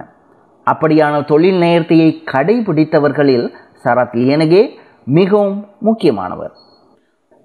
அப்படியான 0.67 1.25
தொழில் 1.25 1.61
நேர்த்தியை 1.61 2.09
கடைபிடித்தவர்களில் 2.33 3.47
சரத் 3.85 4.15
லியனகே 4.15 4.69
மிகவும் 5.05 5.67
முக்கியமானவர். 5.81 6.53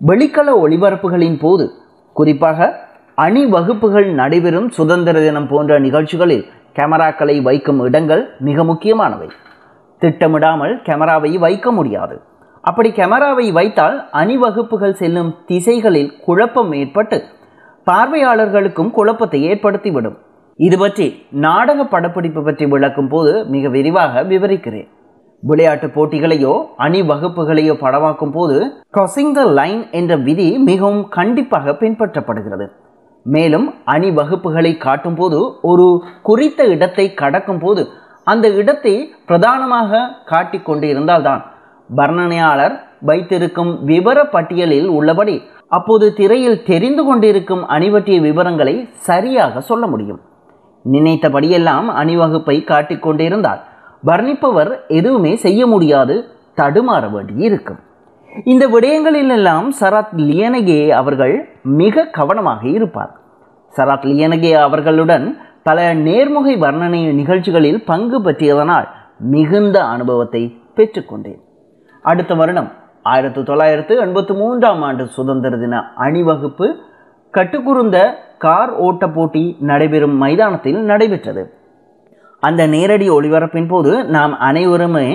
வெளிக்கள 0.01 0.47
ஒளிபரப்புகளின் 0.63 1.39
போது 1.39 1.65
குறிப்பாக 2.13 2.67
அணி 3.15 3.45
வகுப்புகள் 3.45 4.07
நடைபெறும் 4.13 4.67
சுதந்திர 4.69 5.21
தினம் 5.21 5.47
போன்ற 5.47 5.79
நிகழ்ச்சிகளில் 5.79 6.45
கேமராக்களை 6.77 7.41
வைக்கும் 7.41 7.79
இடங்கள் 7.85 8.23
மிக 8.39 8.63
முக்கியமானவை. 8.63 9.29
திட்டமிடாமல் 10.01 10.81
கேமராவை 10.81 11.37
வைக்க 11.37 11.71
முடியாது. 11.71 12.21
அப்படி 12.61 12.91
கேமராவை 12.91 13.51
வைத்தால் 13.51 13.97
அணிவகுப்புகள் 14.11 14.93
செல்லும் 14.93 15.31
திசைகளில் 15.45 16.11
குழப்பம் 16.25 16.71
ஏற்பட்டு 16.73 17.23
பார்வையாளர்களுக்கும் 17.87 18.91
குழப்பத்தை 18.91 19.41
ஏற்படுத்திவிடும். 19.49 20.17
இது 20.55 20.77
பற்றி 20.77 21.07
நாடக 21.31 21.83
படப்பிடிப்பு 21.83 22.43
பற்றி 22.43 22.65
விளக்கும் 22.65 23.07
போது 23.07 23.45
மிக 23.45 23.69
விரிவாக 23.69 24.23
விவரிக்கிறேன். 24.23 24.87
விளையாட்டு 25.43 25.87
போட்டிகளையோ 25.87 26.53
அணிவகுப்புகளையோ 26.85 27.73
படமாக்கும் 27.83 28.31
போது 28.31 28.55
கிராசிங் 28.95 29.33
த 29.37 29.41
லைன் 29.59 29.81
என்ற 29.91 30.13
விதி 30.27 30.47
மிகவும் 30.69 31.03
கண்டிப்பாக 31.17 31.75
பின்பற்றப்படுகிறது. 31.81 32.65
மேலும் 33.25 33.67
அணிவகுப்புகளை 33.93 34.77
காட்டும் 34.77 35.17
போது 35.19 35.39
ஒரு 35.61 35.85
குறித்த 36.21 36.65
இடத்தை 36.75 37.05
கடக்கும் 37.13 37.61
போது 37.63 37.81
அந்த 38.23 38.47
இடத்தை 38.61 38.95
பிரதானமாக 39.29 39.99
காட்டிக் 40.31 40.65
கொண்டிருந்தால்தான் 40.65 41.43
வர்ணனையாளர் 41.89 42.75
வைத்திருக்கும் 43.09 43.71
விவர 43.91 44.19
பட்டியலில் 44.35 44.89
உள்ளபடி 44.97 45.35
அப்போது 45.77 46.05
திரையில் 46.13 46.63
தெரிந்து 46.63 47.03
கொண்டிருக்கும் 47.05 47.63
அணிவற்றிய 47.75 48.17
விவரங்களை 48.21 48.75
சரியாக 49.07 49.61
சொல்ல 49.61 49.85
முடியும். 49.87 50.21
நினைத்தபடியெல்லாம் 50.85 51.87
அணிவகுப்பை 52.01 52.57
காட்டிக் 52.63 53.05
கொண்டிருந்தால் 53.05 53.61
வர்ணிப்பவர் 54.05 54.87
எதுவுமே 54.87 55.35
செய்ய 55.35 55.67
முடியாது 55.67 56.25
தடுமாற 56.55 57.11
வேண்டி 57.11 57.43
இருக்கும் 57.43 57.79
இந்த 58.43 58.67
விடயங்களிலெல்லாம் 58.67 59.67
சராத் 59.79 60.13
லியனகே 60.15 60.89
அவர்கள் 60.89 61.49
மிக 61.63 62.05
கவனமாக 62.05 62.67
இருப்பார். 62.67 63.15
சராத் 63.77 64.05
லியனகே 64.05 64.53
அவர்களுடன் 64.53 65.37
பல 65.63 65.93
நேர்முகை 65.93 66.59
வர்ணனை 66.59 67.13
நிகழ்ச்சிகளில் 67.13 67.83
பங்கு 67.83 68.21
பற்றியதனால் 68.21 68.87
மிகுந்த 69.17 69.85
அனுபவத்தை 69.85 70.61
பெற்றுக்கொண்டேன் 70.75 71.41
அடுத்த 72.01 72.35
வருடம் 72.35 72.71
ஆயிரத்தி 73.03 73.43
தொள்ளாயிரத்து 73.43 74.01
எண்பத்தி 74.05 74.35
மூன்றாம் 74.35 74.81
ஆண்டு 74.81 75.07
சுதந்திர 75.07 75.57
தின 75.57 75.91
அணிவகுப்பு 75.95 76.75
கட்டுக்குறுந்த 77.33 78.13
கார் 78.37 78.73
ஓட்ட 78.73 79.09
போட்டி 79.09 79.57
நடைபெறும் 79.59 80.15
மைதானத்தில் 80.15 80.77
நடைபெற்றது. 80.77 81.56
அந்த 82.47 82.61
நேரடி 82.75 83.07
ஒளிபரப்பின் 83.09 83.69
போது 83.73 83.93
நாம் 84.15 84.33
அனைவருமே 84.47 85.07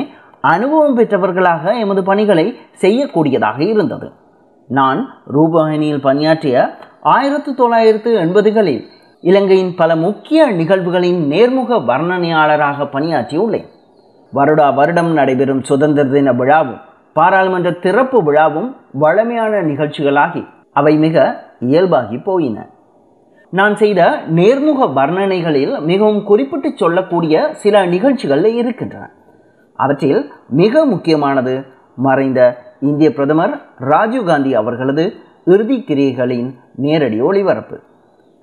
அனுபவம் 0.53 0.97
பெற்றவர்களாக 0.99 1.75
எமது 1.83 2.03
பணிகளை 2.09 2.47
செய்யக்கூடியதாக 2.81 3.59
இருந்தது. 3.73 4.09
நான் 4.69 5.01
ரூபாயினியில் 5.37 6.07
பணியாற்றிய 6.07 6.57
ஆயிரத்து 7.14 7.51
தொள்ளாயிரத்து 7.55 8.11
எண்பதுகளில் 8.25 8.83
இலங்கையின் 9.31 9.75
பல 9.81 9.90
முக்கிய 10.05 10.40
நிகழ்வுகளின் 10.61 11.21
நேர்முக 11.33 11.79
வர்ணனையாளராக 11.90 12.87
பணியாற்றியுள்ளேன். 12.95 13.68
வருடா 14.37 14.66
வருடம் 14.79 15.12
நடைபெறும் 15.18 15.62
சுதந்திர 15.71 16.05
தின 16.14 16.33
விழாவும் 16.40 16.81
பாராளுமன்ற 17.16 17.71
திறப்பு 17.85 18.18
விழாவும் 18.29 18.68
வழமையான 19.03 19.62
நிகழ்ச்சிகளாகி 19.71 20.42
அவை 20.73 20.95
மிக 21.05 21.16
இயல்பாகி 21.71 22.18
போயின. 22.29 22.59
நான் 23.59 23.75
செய்த 23.81 24.01
நேர்முக 24.37 24.87
வர்ணனைகளில் 24.99 25.73
மிகவும் 25.88 26.23
குறிப்பிட்டு 26.29 26.69
சொல்லக்கூடிய 26.75 27.35
சில 27.62 27.83
நிகழ்ச்சிகள் 27.87 28.45
இருக்கின்றன. 28.61 29.05
அவற்றில் 29.79 30.21
மிக 30.61 30.85
முக்கியமானது 30.93 31.55
மறைந்த 32.07 32.41
இந்திய 32.88 33.09
பிரதமர் 33.12 33.55
ராஜீவ்காந்தி 33.91 34.53
அவர்களது 34.61 35.05
இறுதி 35.55 35.79
கிரியைகளின் 35.88 36.49
நேரடி 36.85 37.21
ஒளிபரப்பு. 37.29 37.77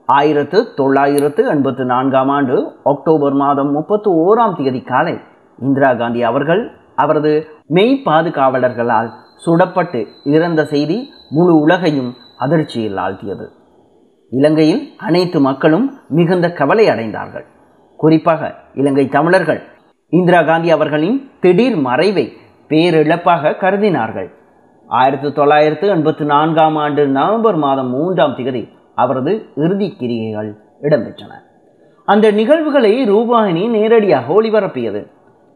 ஆயிரத்து 0.10 0.60
தொள்ளாயிரத்து 0.80 1.42
எண்பத்து 1.46 1.84
நான்காம் 1.86 2.34
ஆண்டு 2.38 2.56
அக்டோபர் 2.84 3.38
மாதம் 3.44 3.72
முப்பத்து 3.72 4.12
ஓராம் 4.26 4.58
தேதி 4.64 4.82
காலை 4.82 5.16
இந்திரா 5.60 5.94
காந்தி 5.94 6.24
அவர்கள் 6.24 6.64
அவரது 6.96 7.34
மெய் 7.78 8.02
பாதுகாவலர்களால் 8.06 9.10
சுடப்பட்டு 9.46 10.02
இறந்த 10.36 10.62
செய்தி 10.66 10.98
முழு 11.30 11.56
உலகையும் 11.60 12.12
அதிர்ச்சியில் 12.38 13.00
ஆழ்த்தியது. 13.06 13.48
இலங்கையில் 14.30 14.94
அனைத்து 14.98 15.40
மக்களும் 15.40 15.98
மிகுந்த 16.10 16.52
கவலை 16.52 16.88
அடைந்தார்கள். 16.88 17.46
குறிப்பாக 17.98 18.56
இலங்கை 18.74 19.08
தமிழர்கள் 19.08 19.62
இந்திரா 20.10 20.42
காந்தி 20.42 20.72
அவர்களின் 20.72 21.32
திடீர் 21.40 21.76
மறைவை 21.76 22.38
பேரிழப்பாக 22.70 23.54
கருதினார்கள். 23.64 24.30
ஆயிரத்தி 24.88 25.32
தொள்ளாயிரத்து 25.32 25.96
எண்பத்தி 25.96 26.26
நான்காம் 26.26 26.76
ஆண்டு 26.76 27.08
நவம்பர் 27.08 27.56
மாதம் 27.56 27.90
மூன்றாம் 27.90 28.36
திகதி 28.36 28.70
அவரது 28.96 29.46
இறுதி 29.56 29.96
கிரியைகள் 30.00 30.56
இடம்பெற்றன. 30.82 31.32
அந்த 32.06 32.32
நிகழ்வுகளை 32.32 33.12
ரூபாயினி 33.12 33.70
நேரடியாக 33.70 34.42
ஒளிபரப்பியது. 34.42 35.02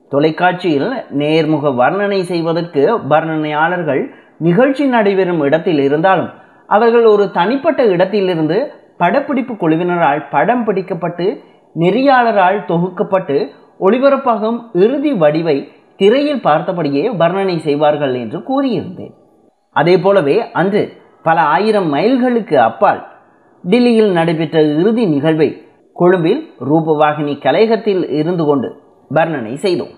தொலைக்காட்சியில் 0.10 0.92
நேர்முக 1.18 1.70
வர்ணனை 1.82 2.22
செய்வதற்கு 2.22 2.98
வர்ணனையாளர்கள் 3.10 4.10
நிகழ்ச்சி 4.38 4.86
நடைபெறும் 4.86 5.42
இடத்தில் 5.42 5.80
இருந்தாலும் 5.80 6.30
அவர்கள் 6.67 7.06
ஒரு 7.06 7.32
தனிப்பட்ட 7.32 7.84
இடத்திலிருந்து 7.86 8.71
படப்பிடிப்பு 8.97 9.54
குழுவினரால் 9.54 10.30
படம் 10.30 10.65
பிடிக்கப்பட்டு 10.65 11.43
நெறியாளரால் 11.76 12.60
தொகுக்கப்பட்டு 12.67 13.49
ஒளிபரப்பாகும் 13.80 14.60
இறுதி 14.73 15.13
வடிவை 15.13 15.71
திரையில் 15.95 16.41
பார்த்தபடியே 16.43 17.04
வர்ணனை 17.17 17.58
செய்வார்கள் 17.58 18.13
என்று 18.15 18.39
கூறியிருந்தேன். 18.39 19.13
அதே 19.71 19.99
போலவே 19.99 20.52
அன்று 20.52 20.97
பல 21.23 21.41
ஆயிரம் 21.41 21.93
மைல்களுக்கு 21.93 22.56
அப்பால் 22.56 23.08
டில்லியில் 23.63 24.12
நடைபெற்ற 24.12 24.62
இறுதி 24.62 25.06
நிகழ்வை 25.06 25.62
கொழும்பில் 25.93 26.49
ரூபவாகினி 26.60 27.38
கலையகத்தில் 27.38 28.10
இருந்து 28.10 28.45
கொண்டு 28.45 28.76
வர்ணனை 29.13 29.54
செய்தோம். 29.54 29.93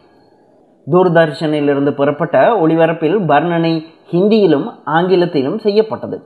தூர்தர்ஷனிலிருந்து 0.92 1.92
புறப்பட்ட 1.92 2.58
ஒளிபரப்பில் 2.62 3.18
வர்ணனை 3.26 3.86
ஹிந்தியிலும் 4.12 4.68
ஆங்கிலத்திலும் 4.86 5.58
செய்யப்பட்டது. 5.58 6.18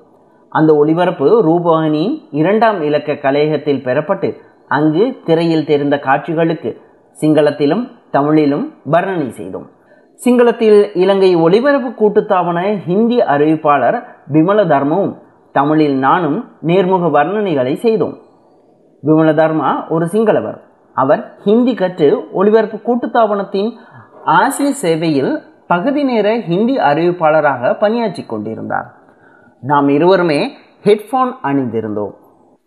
அந்த 0.49 0.75
ஒளிபரப்பு 0.75 1.27
ரூபவாகினியின் 1.47 2.27
இரண்டாம் 2.31 2.81
இலக்க 2.81 3.13
கலையகத்தில் 3.13 3.83
பெறப்பட்டு 3.83 4.37
அங்கு 4.67 5.17
திரையில் 5.25 5.65
தெரிந்த 5.65 5.99
காட்சிகளுக்கு 5.99 6.81
சிங்களத்திலும் 7.21 7.91
தமிழிலும் 8.11 8.73
வர்ணனை 8.91 9.29
செய்தோம். 9.29 9.67
சிங்களத்தில் 10.25 10.97
இலங்கை 10.97 11.35
ஒளிபரப்பு 11.35 11.89
கூட்டுத்தாபன 11.89 12.77
ஹிந்தி 12.77 13.17
அறிவிப்பாளர் 13.17 14.03
விமல 14.31 14.65
தர்மவும் 14.65 15.13
தமிழில் 15.51 15.97
நானும் 15.97 16.51
நேர்முக 16.65 17.05
வர்ணனைகளை 17.17 17.75
செய்தோம். 17.75 18.17
விமல 19.03 19.29
தர்மா 19.33 19.89
ஒரு 19.89 20.05
சிங்களவர். 20.05 20.59
அவர் 20.93 21.37
ஹிந்தி 21.43 21.73
கற்று 21.73 22.27
ஒளிபரப்பு 22.31 22.77
கூட்டுத்தாபனத்தின் 22.77 23.71
ஆசிரியர் 24.23 24.75
சேவையில் 24.75 25.43
பகுதி 25.67 26.03
நேர 26.03 26.39
ஹிந்தி 26.41 26.77
அறிவிப்பாளராக 26.77 27.77
பணியாற்றி 27.79 28.23
கொண்டிருந்தார். 28.25 28.87
நாம் 29.61 29.87
இருவருமே 29.89 30.49
ஹெட்ஃபோன் 30.83 31.31
அணிந்திருந்தோம். 31.43 32.11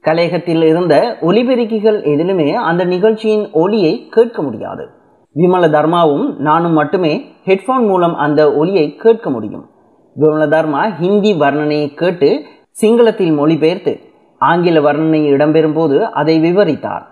கலையகத்தில் 0.05 0.63
இருந்த 0.63 1.17
ஒலிபெருக்கிகள் 1.21 1.99
எதிலுமே 2.05 2.53
அந்த 2.53 2.85
நிகழ்ச்சியின் 2.85 3.51
ஒலியை 3.53 4.09
கேட்க 4.09 4.43
முடியாது. 4.43 4.89
விமல 5.35 5.69
தர்மாவும் 5.69 6.37
நானும் 6.37 6.73
மட்டுமே 6.73 7.35
ஹெட்ஃபோன் 7.45 7.87
மூலம் 7.87 8.15
அந்த 8.15 8.55
ஒலியை 8.55 8.97
கேட்க 8.97 9.31
முடியும். 9.31 9.71
விமல 10.17 10.47
தர்மா 10.49 10.95
ஹிந்தி 10.95 11.35
வர்ணனையை 11.35 11.95
கேட்டு 11.95 12.43
சிங்களத்தில் 12.83 13.35
மொழிபெயர்த்து 13.35 14.01
ஆங்கில 14.39 14.81
வர்ணனை 14.81 15.21
இடம்பெறும் 15.33 15.75
போது 15.75 16.13
அதை 16.13 16.41
விவரித்தார். 16.41 17.07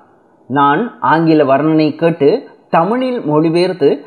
நான் 0.47 0.99
ஆங்கில 1.01 1.45
வர்ணனை 1.45 1.95
கேட்டு 1.95 2.49
தமிழில் 2.71 3.21
மொழிபெயர்த்து 3.21 4.05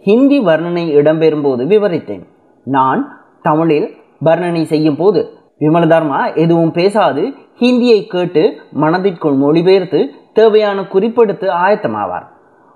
ஹிந்தி 0.00 0.40
வர்ணனை 0.40 0.84
இடம்பெறும்போது 0.96 1.62
விவரித்தேன். 1.66 2.26
நான் 2.64 3.22
தமிழில் 3.42 3.94
வர்ணனை 4.20 4.62
செய்யும் 4.64 4.96
போது 4.96 5.20
விமலதர்மா 5.60 6.34
எதுவும் 6.34 6.72
பேசாது 6.72 7.22
ஹிந்தியை 7.60 8.00
கேட்டு 8.06 8.42
மனதிற்குள் 8.70 9.36
மொழிபெயர்த்து 9.44 10.00
தேவையான 10.32 10.78
குறிப்பெடுத்து 10.82 11.46
ஆயத்தமாவார். 11.66 12.26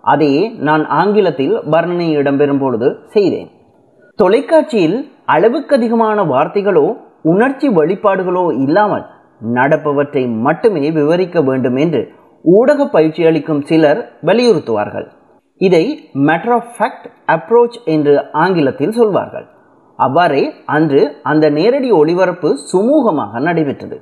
அதையே 0.02 0.42
நான் 0.68 0.84
ஆங்கிலத்தில் 0.86 1.54
வர்ணனை 1.72 2.06
இடம்பெறும் 2.20 2.58
பொழுது 2.58 2.88
செய்தேன். 3.06 3.50
தொலைக்காட்சியில் 4.18 4.98
அளவுக்கு 5.24 5.74
அதிகமான 5.76 6.22
வார்த்தைகளோ 6.24 6.86
உணர்ச்சி 7.22 7.68
வழிபாடுகளோ 7.68 8.44
இல்லாமல் 8.64 9.04
நடப்பவற்றை 9.54 10.22
மட்டுமே 10.46 10.90
விவரிக்க 10.90 11.40
வேண்டும் 11.42 11.76
என்று 11.76 12.02
ஊடக 12.44 12.86
பயிற்சி 12.86 13.22
அளிக்கும் 13.26 13.62
சிலர் 13.62 14.00
வலியுறுத்துவார்கள். 14.26 15.06
இதை 15.56 16.12
மேட்டர் 16.14 16.54
ஆஃப் 16.56 16.70
ஃபேக்ட் 16.76 17.06
அப்ரோச் 17.34 17.78
என்று 17.84 18.14
ஆங்கிலத்தில் 18.32 18.90
சொல்வார்கள். 18.90 19.46
அவ்வாறே 20.04 20.42
அன்று 20.76 21.00
அந்த 21.30 21.46
நேரடி 21.58 21.90
ஒளிபரப்பு 22.00 22.50
சுமூகமாக 22.70 23.40
நடைபெற்றது. 23.46 23.96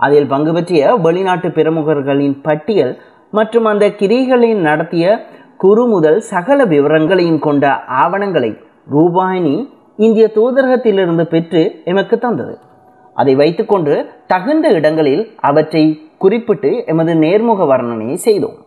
அதில் 0.00 0.28
பங்கு 0.32 0.52
பற்றிய 0.52 0.92
வெளிநாட்டு 1.04 1.48
பிரமுகர்களின் 1.56 2.36
பட்டியல் 2.46 2.94
மற்றும் 3.38 3.66
அந்த 3.72 3.84
கிரிகளில் 4.00 4.62
நடத்திய 4.68 5.04
குறு 5.62 5.84
முதல் 5.86 6.18
சகல 6.32 6.64
விவரங்களையும் 6.64 7.42
கொண்ட 7.46 7.64
ஆவணங்களை 8.02 8.50
ரூபாயினி 8.94 9.56
இந்திய 9.96 10.26
தூதரகத்திலிருந்து 10.34 11.24
பெற்று 11.34 11.62
எமக்கு 11.84 12.16
தந்தது. 12.18 12.54
அதை 13.16 13.34
வைத்துக்கொண்டு 13.34 13.94
தகுந்த 14.26 14.66
இடங்களில் 14.78 15.22
அவற்றை 15.48 15.84
குறிப்பிட்டு 16.18 16.70
எமது 16.86 17.14
நேர்முக 17.24 17.66
வர்ணனையை 17.72 18.16
செய்தோம். 18.26 18.58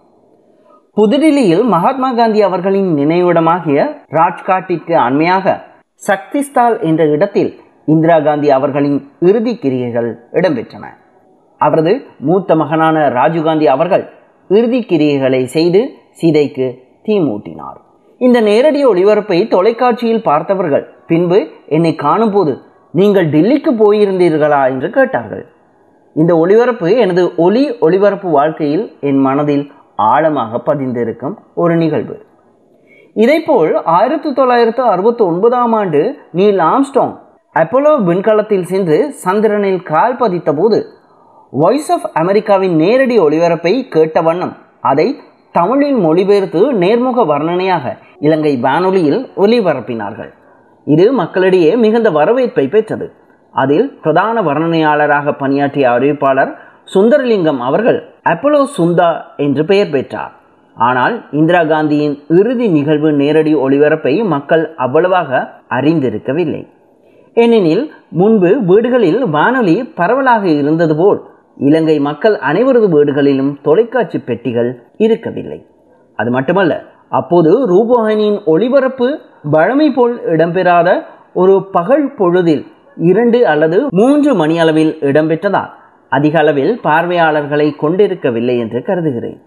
புதுடில்லியில் 0.98 1.66
மகாத்மா 1.76 2.10
காந்தி 2.14 2.42
அவர்களின் 2.42 2.90
நினைவிடமாகிய 2.98 3.80
ராஜ்காட்டிற்கு 4.12 4.96
அண்மையாக 5.08 5.56
சக்திஸ்தால் 6.08 6.76
என்ற 6.82 7.04
இடத்தில் 7.06 7.52
இந்திரா 7.86 8.20
காந்தி 8.20 8.50
அவர்களின் 8.52 8.98
இறுதி 9.20 9.54
கிரியைகள் 9.56 10.10
இடம்பெற்றன. 10.32 10.86
அவரது 11.62 11.94
மூத்த 12.20 12.56
மகனான 12.56 12.98
ராஜீவ்காந்தி 13.10 13.68
அவர்கள் 13.76 14.04
இறுதி 14.50 14.80
கிரியைகளை 14.90 15.42
செய்து 15.56 15.82
சீதைக்கு 16.20 16.68
தீ 17.04 17.16
மூட்டினார் 17.20 17.80
இந்த 18.18 18.42
நேரடி 18.42 18.82
ஒளிபரப்பை 18.86 19.38
தொலைக்காட்சியில் 19.48 20.22
பார்த்தவர்கள் 20.22 20.86
பின்பு 21.08 21.40
என்னை 21.68 21.96
காணும்போது 21.96 22.54
நீங்கள் 22.92 23.30
டெல்லிக்கு 23.30 23.72
போயிருந்தீர்களா? 23.82 24.62
என்று 24.68 24.90
கேட்டார்கள். 24.90 25.46
இந்த 26.16 26.32
ஒளிபரப்பு 26.38 26.90
எனது 26.96 27.24
ஒளி 27.36 27.64
ஒளிபரப்பு 27.80 28.30
வாழ்க்கையில் 28.30 28.86
என் 29.00 29.22
மனதில் 29.28 29.66
ஆழமாக 29.96 30.62
பதிந்திருக்கும் 30.66 31.36
ஒரு 31.54 31.76
நிகழ்வு. 31.76 32.16
இதைப்போல் 33.16 33.74
ஆயிரத்தி 33.84 34.34
தொள்ளாயிரத்து 34.34 34.84
அறுபத்தி 34.84 35.24
ஒன்பதாம் 35.24 35.74
ஆண்டு 35.74 36.00
நீல் 36.32 36.58
ஆம்ஸ்டாங் 36.60 37.14
அப்போலோ 37.56 37.92
விண்கலத்தில் 38.04 38.64
சென்று 38.64 38.98
சந்திரனில் 39.14 39.84
கால் 39.84 40.16
பதித்த 40.18 40.54
போது 40.54 40.80
வாய்ஸ் 41.52 41.92
ஆஃப் 41.92 42.08
அமெரிக்காவின் 42.14 42.76
நேரடி 42.76 43.18
ஒளிபரப்பை 43.20 43.74
கேட்ட 43.90 44.22
வண்ணம் 44.22 44.54
அதை 44.82 45.08
தமிழில் 45.52 45.96
மொழிபெயர்த்து 45.96 46.62
நேர்முக 46.74 47.26
வர்ணனையாக 47.26 47.96
இலங்கை 48.20 48.54
வானொலியில் 48.58 49.22
ஒலிபரப்பினார்கள் 49.36 50.32
இது 50.88 51.12
மக்களிடையே 51.14 51.76
மிகுந்த 51.76 52.10
வரவேற்பை 52.10 52.68
பெற்றது. 52.68 53.08
அதில் 53.54 53.88
பிரதான 54.02 54.42
வர்ணனையாளராக 54.42 55.36
பணியாற்றிய 55.38 55.90
அறிவிப்பாளர் 55.90 56.54
சுந்தரலிங்கம் 56.94 57.62
அவர்கள் 57.62 58.00
அப்போலோ 58.30 58.62
சுந்தா 58.78 59.10
என்று 59.38 59.66
பெயர் 59.66 59.90
பெற்றார். 59.90 60.34
ஆனால் 60.78 61.16
இந்திரா 61.40 61.62
காந்தியின் 61.64 62.16
இறுதி 62.38 62.68
நிகழ்வு 62.68 63.10
நேரடி 63.22 63.54
ஒளிபரப்பை 63.56 64.14
மக்கள் 64.34 64.64
அவ்வளவாக 64.76 65.42
அறிந்திருக்கவில்லை. 65.78 66.62
ஏனெனில் 67.38 67.84
முன்பு 68.22 68.50
வீடுகளில் 68.70 69.22
வானொலி 69.36 69.76
பரவலாக 70.00 70.44
இருந்தது 70.62 70.96
போல் 70.96 71.20
இலங்கை 71.68 71.98
மக்கள் 72.00 72.36
அனைவரது 72.50 72.88
வீடுகளிலும் 72.96 73.52
தொலைக்காட்சி 73.62 74.20
பெட்டிகள் 74.20 74.72
இருக்கவில்லை. 74.98 75.60
அது 76.20 76.32
மட்டுமல்ல 76.32 76.74
அப்போது 77.20 77.52
ரூபோகனின் 77.72 78.38
ஒளிபரப்பு 78.46 79.08
வழமை 79.56 79.88
போல் 79.92 80.16
இடம்பெறாத 80.34 80.90
ஒரு 81.42 81.56
பகல் 81.72 82.08
பொழுதில் 82.16 82.64
இரண்டு 83.10 83.40
அல்லது 83.48 83.78
மூன்று 84.00 84.32
மணி 84.36 84.56
அளவில் 84.60 84.94
இடம்பெற்றதால் 85.10 85.72
அதிக 86.10 86.36
அளவில் 86.40 86.74
பார்வையாளர்களை 86.82 87.68
கொண்டிருக்கவில்லை 87.76 88.56
என்று 88.58 88.80
கருதுகிறேன். 88.84 89.40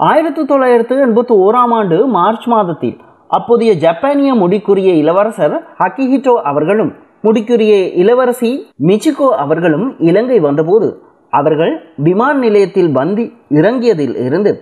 ஆயிரத்தி 0.00 0.42
தொள்ளாயிரத்து 0.44 0.94
எண்பத்தி 1.04 1.34
ஓராம் 1.44 1.72
ஆண்டு 1.72 1.96
மார்ச் 2.08 2.46
மாதத்தில் 2.46 2.96
அப்போதைய 3.30 3.72
ஜப்பானிய 3.76 4.30
முடிக்குரிய 4.34 4.90
இளவரசர் 4.94 5.56
ஹக்கிஹிட்டோ 5.78 6.34
அவர்களும் 6.42 6.92
முடிக்குரிய 7.24 7.74
இளவரசி 7.94 8.50
மிச்சிகோ 8.80 9.28
அவர்களும் 9.36 9.86
இலங்கை 10.00 10.38
வந்தபோது 10.40 10.88
அவர்கள் 11.32 11.72
விமான 11.98 12.34
நிலையத்தில் 12.38 12.92
வந்து 12.92 13.24
இறங்கியதில் 13.50 14.14
இருந்து 14.18 14.52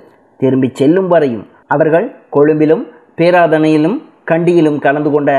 திரும்பிச் 0.41 0.75
செல்லும் 0.75 1.09
வரையும் 1.09 1.45
அவர்கள் 1.67 2.07
கொழும்பிலும் 2.31 2.85
பேராதனையிலும் 3.19 3.99
கண்டியிலும் 4.25 4.79
கலந்து 4.79 5.11
கொண்ட 5.11 5.31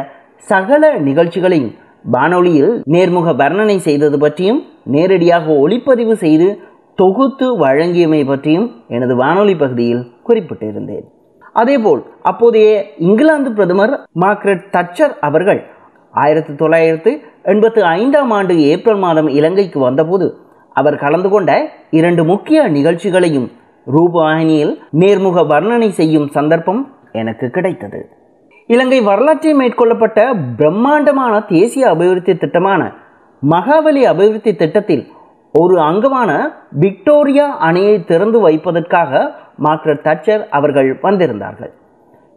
சகல 0.47 0.83
நிகழ்ச்சிகளையும் 0.99 1.73
வானொலியில் 2.05 2.73
நேர்முக 2.87 3.29
வர்ணனை 3.35 3.77
செய்தது 3.79 4.17
பற்றியும் 4.17 4.61
நேரடியாக 4.85 5.45
ஒளிப்பதிவு 5.63 6.15
செய்து 6.17 6.47
தொகுத்து 6.99 7.47
வழங்கியமை 7.59 8.19
பற்றியும் 8.27 8.67
எனது 8.87 9.13
வானொலி 9.15 9.55
பகுதியில் 9.55 10.03
குறிப்பிட்டிருந்தேன். 10.27 11.05
அதேபோல் 11.53 12.01
அப்போதைய 12.21 12.69
இங்கிலாந்து 13.07 13.49
பிரதமர் 13.51 13.93
மார்க்ரெட் 14.21 14.65
தச்சர் 14.75 15.13
அவர்கள் 15.19 15.61
ஆயிரத்தி 16.13 16.53
தொள்ளாயிரத்து 16.55 17.11
எண்பத்து 17.43 17.81
ஐந்தாம் 17.83 18.31
ஆண்டு 18.31 18.53
ஏப்ரல் 18.71 19.01
மாதம் 19.05 19.27
இலங்கைக்கு 19.27 19.79
வந்தபோது 19.79 20.27
அவர் 20.75 20.97
கலந்து 20.97 21.29
கொண்ட 21.29 21.51
இரண்டு 21.89 22.23
முக்கிய 22.23 22.67
நிகழ்ச்சிகளையும் 22.67 23.47
ரூபாயினியில் 23.87 24.73
நேர்முக 25.01 25.43
வர்ணனை 25.53 25.89
செய்யும் 25.89 26.27
சந்தர்ப்பம் 26.27 26.81
எனக்கு 27.11 27.47
கிடைத்தது. 27.49 27.99
இலங்கை 28.69 28.99
வரலாற்றில் 29.01 29.59
மேற்கொள்ளப்பட்ட 29.59 30.19
பிரம்மாண்டமான 30.57 31.33
தேசிய 31.53 31.85
அபிவிருத்தி 31.89 32.33
திட்டமான 32.37 32.81
மகாபலி 33.41 34.03
அபிவிருத்தி 34.13 34.55
திட்டத்தில் 34.55 35.03
ஒரு 35.51 35.79
அங்கமான 35.79 36.31
விக்டோரியா 36.71 37.71
அணையை 37.71 38.05
திறந்து 38.05 38.39
வைப்பதற்காக 38.39 39.35
மார்க்ரெட் 39.63 40.03
தச்சர் 40.03 40.47
அவர்கள் 40.49 40.99
வந்திருந்தார்கள். 41.01 41.71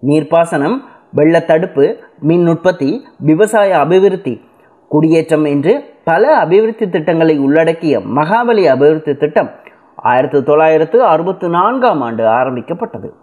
நீர்ப்பாசனம் 0.03 0.77
வெள்ளத்தடுப்பு 1.17 1.97
மின் 2.21 2.49
உற்பத்தி 2.49 3.07
விவசாய 3.19 3.79
அபிவிருத்தி 3.79 4.45
குடியேற்றம் 4.89 5.45
என்று 5.45 5.85
பல 6.05 6.37
அபிவிருத்தி 6.37 6.89
திட்டங்களை 6.89 7.39
உள்ளடக்கிய 7.39 7.99
மகாபலி 7.99 8.65
அபிவிருத்தி 8.75 9.17
திட்டம் 9.17 9.51
ஆயிரத்தி 9.97 10.43
தொள்ளாயிரத்து 10.43 11.05
அறுபத்தி 11.05 11.49
நான்காம் 11.49 12.01
ஆண்டு 12.01 12.27
ஆரம்பிக்கப்பட்டது. 12.27 13.15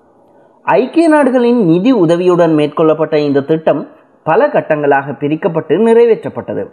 ஐக்கிய 0.63 1.07
நாடுகளின் 1.07 1.65
நிதி 1.65 1.91
உதவியுடன் 1.91 2.53
மேற்கொள்ளப்பட்ட 2.53 3.15
இந்த 3.15 3.41
திட்டம் 3.41 3.87
பல 4.23 4.47
கட்டங்களாக 4.47 5.11
பிரிக்கப்பட்டு 5.11 5.75
நிறைவேற்றப்பட்டது. 5.85 6.65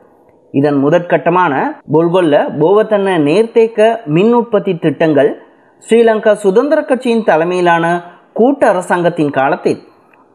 இதன் 0.55 0.79
முதற்கட்டமான 0.85 1.53
பொல்கொல்ல 1.93 2.35
போவத்தன்ன 2.61 3.17
நேர்த்தேக்க 3.19 4.01
மின் 4.05 4.35
உற்பத்தி 4.35 4.79
திட்டங்கள் 4.79 5.31
ஸ்ரீலங்கா 5.87 6.33
சுதந்திர 6.35 6.85
கட்சியின் 6.85 7.25
தலைமையிலான 7.25 7.85
கூட்டு 8.33 8.67
அரசாங்கத்தின் 8.67 9.31
காலத்தில் 9.31 9.81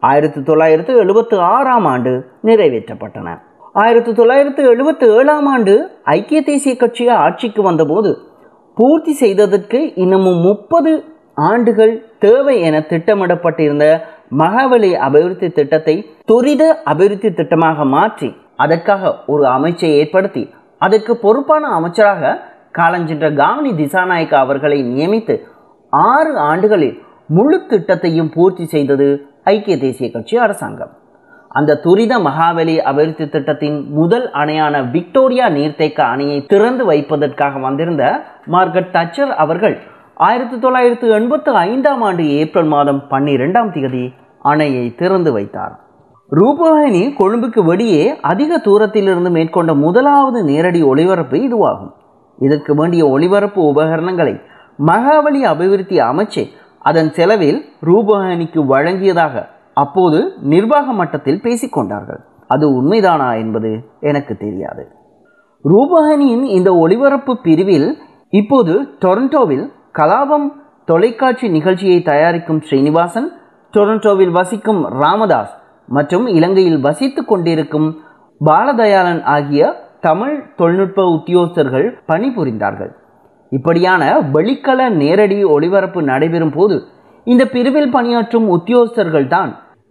ஆயிரத்தி 0.02 0.40
தொள்ளாயிரத்து 0.42 0.92
எழுபத்து 0.96 1.36
ஆறாம் 1.38 1.84
ஆண்டு 1.84 2.12
நிறைவேற்றப்பட்டன. 2.44 3.28
ஆயிரத்தி 3.72 4.12
தொள்ளாயிரத்து 4.12 4.62
எழுபத்து 4.64 5.06
ஏழாம் 5.16 5.46
ஆண்டு 5.46 5.74
ஐக்கிய 6.04 6.40
தேசிய 6.42 6.76
கட்சி 6.76 7.08
ஆட்சிக்கு 7.08 7.62
வந்தபோது 7.62 8.10
பூர்த்தி 8.76 9.12
செய்ததற்கு 9.12 9.80
இன்னமும் 9.94 10.40
முப்பது 10.40 10.92
ஆண்டுகள் 11.34 11.92
தேவை 12.18 12.60
என 12.60 12.78
திட்டமிடப்பட்டிருந்த 12.80 13.86
மகாபலி 14.38 14.90
அபிவிருத்தி 14.98 15.48
திட்டத்தை 15.50 15.96
துரித 16.24 16.82
அபிவிருத்தி 16.84 17.28
திட்டமாக 17.28 17.84
மாற்றி 17.84 18.28
அதற்காக 18.62 19.12
ஒரு 19.32 19.44
அமைச்சை 19.56 19.90
ஏற்படுத்தி 20.00 20.42
அதற்கு 20.86 21.12
பொறுப்பான 21.24 21.64
அமைச்சராக 21.78 22.32
காலஞ்சென்ற 22.78 23.28
காமினி 23.40 23.72
திசாநாயக்கா 23.80 24.38
அவர்களை 24.44 24.78
நியமித்து 24.90 25.34
ஆறு 25.92 26.32
ஆண்டுகளில் 26.50 26.96
முழு 27.36 27.58
திட்டத்தையும் 27.70 28.32
பூர்த்தி 28.34 28.64
செய்தது 28.74 29.06
ஐக்கிய 29.52 29.76
தேசிய 29.84 30.08
கட்சி 30.10 30.36
அரசாங்கம். 30.36 30.92
அந்த 31.58 31.76
துரித 31.84 32.12
மகாபலி 32.26 32.74
அபிவிருத்தி 32.90 33.26
திட்டத்தின் 33.28 33.78
முதல் 33.98 34.26
அணையான 34.40 34.82
விக்டோரியா 34.94 35.46
நீர்த்தேக்க 35.56 36.00
அணையை 36.14 36.38
திறந்து 36.52 36.84
வைப்பதற்காக 36.90 37.60
வந்திருந்த 37.66 38.04
மார்கட் 38.54 38.92
தச்சர் 38.96 39.32
அவர்கள் 39.44 39.76
ஆயிரத்தி 40.28 40.56
தொள்ளாயிரத்து 40.58 41.08
எண்பத்து 41.18 41.50
ஐந்தாம் 41.68 42.02
ஆண்டு 42.08 42.24
ஏப்ரல் 42.40 42.70
மாதம் 42.74 43.02
பன்னிரெண்டாம் 43.10 43.72
தேதி 43.76 44.04
அணையை 44.44 44.84
திறந்து 44.94 45.32
வைத்தார். 45.32 45.74
ரூபவாகினி 46.38 47.14
கொழும்புக்கு 47.16 47.64
வெளியே 47.64 48.18
அதிக 48.20 48.58
தூரத்திலிருந்து 48.58 49.30
மேற்கொண்ட 49.30 49.74
முதலாவது 49.74 50.44
நேரடி 50.44 50.82
ஒளிபரப்பு 50.82 51.36
இதுவாகும். 51.36 51.92
இதற்கு 52.38 52.74
வேண்டிய 52.74 53.08
ஒளிபரப்பு 53.08 53.62
உபகரணங்களை 53.62 54.40
மகாபலி 54.86 55.40
அபிவிருத்தி 55.52 55.96
அமைச்சு 56.00 56.42
அதன் 56.78 57.10
செலவில் 57.12 57.64
ரூபவாகினிக்கு 57.86 58.60
வழங்கியதாக 58.74 59.46
அப்போது 59.74 60.36
நிர்வாக 60.42 60.92
மட்டத்தில் 60.92 61.42
பேசிக்கொண்டார்கள் 61.42 62.20
அது 62.46 62.82
உண்மைதானா 62.82 63.38
என்பது 63.38 63.70
எனக்கு 64.00 64.36
தெரியாது. 64.36 64.88
ரூபாயினியின் 65.64 66.42
இந்த 66.42 66.74
ஒளிபரப்பு 66.74 67.36
பிரிவில் 67.36 67.98
இப்போது 68.30 68.74
டொரண்டோவில் 69.00 69.66
கலாபம் 69.98 70.48
தொலைக்காட்சி 70.84 71.48
நிகழ்ச்சியை 71.48 72.02
தயாரிக்கும் 72.02 72.60
ஸ்ரீனிவாசன் 72.60 73.28
டொரண்டோவில் 73.74 74.30
வசிக்கும் 74.30 74.84
ராமதாஸ் 74.90 75.54
மற்றும் 75.96 76.26
இலங்கையில் 76.38 76.80
வசித்து 76.86 77.22
கொண்டிருக்கும் 77.24 77.88
பாலதயாளன் 78.40 79.22
ஆகிய 79.36 79.62
தமிழ் 80.06 80.36
தொழில்நுட்ப 80.58 81.00
உத்தியோகஸ்தர்கள் 81.16 81.86
பணிபுரிந்தார்கள். 82.10 82.92
இப்படியான 83.52 84.02
வெளிக்கல 84.34 84.80
நேரடி 85.02 85.38
ஒளிபரப்பு 85.54 86.00
நடைபெறும் 86.10 86.54
போது 86.56 86.76
இந்த 87.26 87.42
பிரிவில் 87.54 87.94
பணியாற்றும் 87.96 88.46
உத்தியோகஸ்தர்கள் 88.56 89.26
தான் 89.34 89.50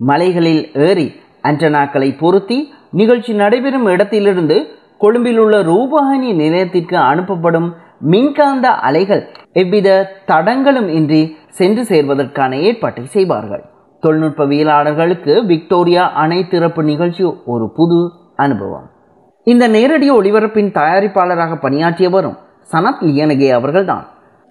மலைகளில் 0.09 0.63
ஏறி 0.87 1.07
ஆண்டனாக்களை 1.49 2.09
பொருத்தி 2.21 2.57
நிகழ்ச்சி 2.99 3.33
நடைபெறும் 3.41 3.87
இடத்திலிருந்து 3.93 4.57
கொழும்பில் 5.03 5.39
உள்ள 5.43 5.55
ரூபகாணி 5.71 6.29
நிலையத்திற்கு 6.41 6.97
அனுப்பப்படும் 7.11 7.69
மின்காந்த 8.13 8.67
அலைகள் 8.87 9.23
எவ்வித 9.61 9.89
தடங்களும் 10.25 10.89
இன்றி 10.99 11.21
சென்று 11.59 11.83
சேர்வதற்கான 11.83 12.51
ஏற்பாட்டை 12.67 13.05
செய்வார்கள். 13.15 13.63
தொழில்நுட்பவியலாளர்களுக்கு 14.01 15.45
விக்டோரியா 15.45 16.11
அணை 16.11 16.47
திறப்பு 16.47 16.83
நிகழ்ச்சி 16.83 17.23
ஒரு 17.45 17.71
புது 17.75 18.11
அனுபவம். 18.35 18.89
இந்த 19.43 19.67
நேரடி 19.67 20.11
ஒளிபரப்பின் 20.11 20.71
தயாரிப்பாளராக 20.79 21.57
பணியாற்றியவரும் 21.61 22.37
சனத் 22.71 23.01
லியனகே 23.01 23.49
அவர்கள்தான். 23.51 24.07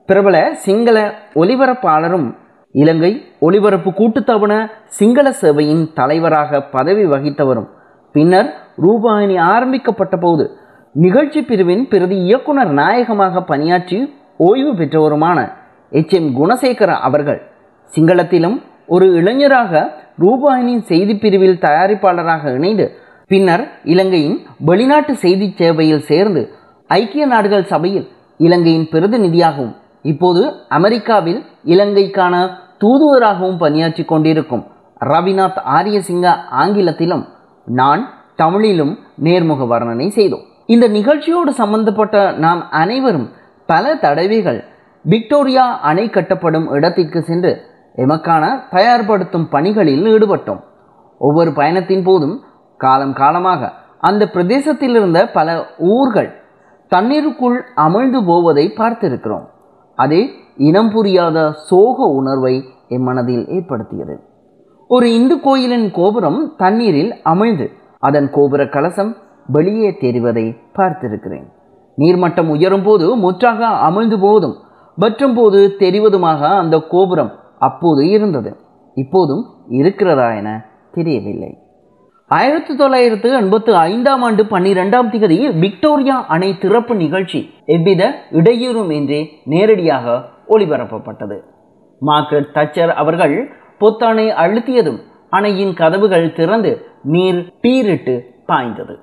பிரபல 0.07 0.55
சிங்கள 0.55 1.15
ஒலிபரப்பாளரும் 1.35 2.37
இலங்கை 2.73 3.25
ஒலிபரப்பு 3.41 3.91
கூட்டுத்தவண 3.91 4.71
சிங்கள 4.85 5.35
சேவையின் 5.41 5.93
தலைவராக 5.93 6.61
பதவி 6.63 7.07
வகித்தவரும். 7.07 7.69
பின்னர் 8.13 8.55
ரூபாயினி 8.83 9.41
ஆரம்பிக்கப்பட்ட 9.41 10.17
போது 10.17 10.51
நிகழ்ச்சி 10.93 11.43
பிரிவின் 11.43 11.89
பிரதி 11.89 12.17
இயக்குனர் 12.17 12.73
நாயகமாக 12.73 13.43
பணியாற்றி 13.43 14.15
ஓய்வு 14.37 14.73
பெற்றவருமான 14.73 15.53
எச் 15.91 16.15
எம் 16.15 16.31
குணசேகர 16.39 16.91
அவர்கள் 17.09 17.41
சிங்களத்திலும் 17.97 18.63
ஒரு 18.89 19.07
இளைஞராக 19.15 19.91
ரூபாயினின் 20.19 20.83
செய்தி 20.83 21.15
பிரிவில் 21.15 21.59
தயாரிப்பாளராக 21.59 22.55
இணைந்து 22.55 22.99
பின்னர் 23.27 23.65
இலங்கையின் 23.85 24.47
வெளிநாட்டு 24.59 25.17
செய்தி 25.17 25.55
சேவையில் 25.57 26.03
சேர்ந்து 26.03 26.51
ஐக்கிய 26.87 27.27
நாடுகள் 27.27 27.65
சபையில் 27.65 28.09
இலங்கையின் 28.37 28.89
பிரதிநிதியாகவும் 28.93 29.75
இப்போது 30.03 30.43
அமெரிக்காவில் 30.69 31.45
இலங்கைக்கான 31.65 32.35
தூதுவராகவும் 32.79 33.57
பணியாற்றி 33.57 34.05
கொண்டிருக்கும் 34.05 34.65
ரவிநாத் 35.01 35.61
ஆரியசிங்க 35.79 36.27
ஆங்கிலத்திலும் 36.51 37.25
நான் 37.67 38.03
தமிழிலும் 38.35 38.99
நேர்முக 39.25 39.67
வர்ணனை 39.67 40.09
செய்தோம். 40.09 40.45
இந்த 40.67 40.89
நிகழ்ச்சியோடு 40.89 41.53
சம்பந்தப்பட்ட 41.53 42.33
நாம் 42.37 42.71
அனைவரும் 42.71 43.29
பல 43.67 43.95
தடவைகள் 43.95 44.65
விக்டோரியா 45.05 45.81
அணை 45.81 46.11
கட்டப்படும் 46.11 46.71
இடத்திற்கு 46.73 47.23
சென்று 47.23 47.68
எமக்கான 48.03 48.45
தயார்படுத்தும் 48.71 49.47
பணிகளில் 49.55 50.07
ஈடுபட்டோம். 50.15 50.63
ஒவ்வொரு 51.21 51.51
பயணத்தின் 51.53 52.05
போதும் 52.05 52.37
காலம் 52.81 53.15
காலமாக 53.21 53.71
அந்த 54.09 54.23
பிரதேசத்தில் 54.35 54.97
இருந்த 54.99 55.21
பல 55.29 55.49
ஊர்கள் 55.95 56.31
தண்ணீருக்குள் 56.93 57.57
அமிழ்ந்து 57.87 58.21
போவதை 58.25 58.65
பார்த்திருக்கிறோம். 58.77 59.47
அது 59.99 60.19
இனம் 60.69 60.91
புரியாத 60.91 61.39
சோக 61.69 62.07
உணர்வை 62.19 62.55
என் 62.89 63.03
மனதில் 63.03 63.45
ஏற்படுத்தியது. 63.57 64.15
ஒரு 64.91 65.07
இந்து 65.13 65.37
கோயிலின் 65.41 65.89
கோபுரம் 65.91 66.41
தண்ணீரில் 66.57 67.11
அமிழ்ந்து 67.25 67.67
அதன் 68.03 68.29
கோபுர 68.31 68.63
கலசம் 68.77 69.11
வெளியே 69.57 69.91
தெரிவதை 70.01 70.47
பார்த்திருக்கிறேன். 70.79 71.47
நீர்மட்டம் 71.99 72.49
உயரும் 72.49 72.83
போது 72.83 73.07
முற்றாக 73.17 73.61
அமிழ்ந்து 73.89 74.19
போவதும் 74.21 74.57
வற்றும் 74.99 75.35
போது 75.35 75.61
தெரிவதுமாக 75.79 76.41
அந்த 76.63 76.77
கோபுரம் 76.95 77.33
அப்போது 77.59 78.09
இருந்தது. 78.09 78.57
இப்போதும் 78.95 79.45
இருக்கிறதா 79.69 80.33
என 80.33 80.65
தெரியவில்லை. 80.93 81.59
ஆயிரத்தி 82.27 82.77
தொள்ளாயிரத்து 82.77 83.33
எண்பத்து 83.33 83.77
ஐந்தாம் 83.77 84.23
ஆண்டு 84.23 84.45
பன்னிரெண்டாம் 84.45 85.11
திகதியில் 85.11 85.59
விக்டோரியா 85.59 86.27
அணை 86.27 86.59
திறப்பு 86.59 86.95
நிகழ்ச்சி 86.95 87.51
எவ்வித 87.65 88.15
இடையூறும் 88.33 88.91
இன்றி 88.91 89.29
நேரடியாக 89.45 90.25
ஒளிபரப்பப்பட்டது. 90.49 91.39
மார்க்ரெட் 92.07 92.51
தச்சர் 92.55 92.89
அவர்கள் 92.89 93.51
பொத்தானை 93.81 94.27
அழுத்தியதும் 94.45 94.99
அணையின் 95.31 95.75
கதவுகள் 95.75 96.33
திறந்து 96.33 96.87
நீர் 97.03 97.55
பீரிட்டு 97.61 98.25
பாய்ந்தது. 98.47 98.99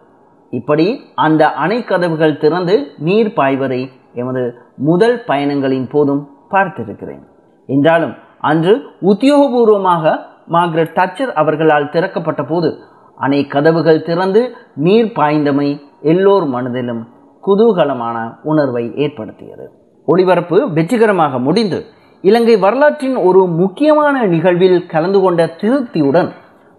இப்படி 0.50 1.02
அந்த 1.16 1.52
அணை 1.52 1.84
கதவுகள் 1.84 2.38
திறந்து 2.38 2.88
நீர் 2.98 3.34
பாய்வதை 3.34 3.92
எமது 4.14 4.56
முதல் 4.78 5.24
பயணங்களின் 5.28 5.90
போதும் 5.90 6.30
பார்த்திருக்கிறேன். 6.52 7.24
என்றாலும் 7.68 8.16
அன்று 8.48 8.74
உத்தியோகபூர்வமாக 9.12 10.14
மார்க்ரெட் 10.56 10.96
தச்சர் 11.00 11.32
அவர்களால் 11.42 11.92
திறக்கப்பட்ட 11.94 12.42
போது 12.52 12.70
அணை 13.18 13.40
கதவுகள் 13.54 14.06
திறந்து 14.08 14.42
நீர் 14.86 15.12
பாய்ந்தமை 15.18 15.70
எல்லோர் 16.12 16.46
மனதிலும் 16.54 17.04
குதூகலமான 17.44 18.18
உணர்வை 18.52 18.84
ஏற்படுத்தியது. 19.04 19.66
ஒளிபரப்பு 20.08 20.58
வெற்றிகரமாக 20.78 21.40
முடிந்து 21.48 21.80
இலங்கை 22.24 22.56
வரலாற்றின் 22.66 23.18
ஒரு 23.28 23.42
முக்கியமான 23.62 24.26
நிகழ்வில் 24.34 24.80
கலந்து 24.94 25.20
கொண்ட 25.22 25.42
திருப்தியுடன் 25.62 26.30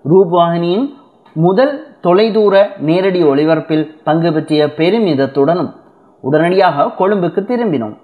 ரூபாகினியின் 0.04 0.86
முதல் 1.36 1.74
தொலைதூர 2.06 2.54
நேரடி 2.88 3.20
ஒளிபரப்பில் 3.30 3.84
பங்கு 4.06 4.30
பெற்றிய 4.32 4.62
பெருமிதத்துடனும் 4.78 5.70
உடனடியாக 6.24 6.86
கொழும்புக்கு 6.98 7.40
திரும்பினோம். 7.50 7.96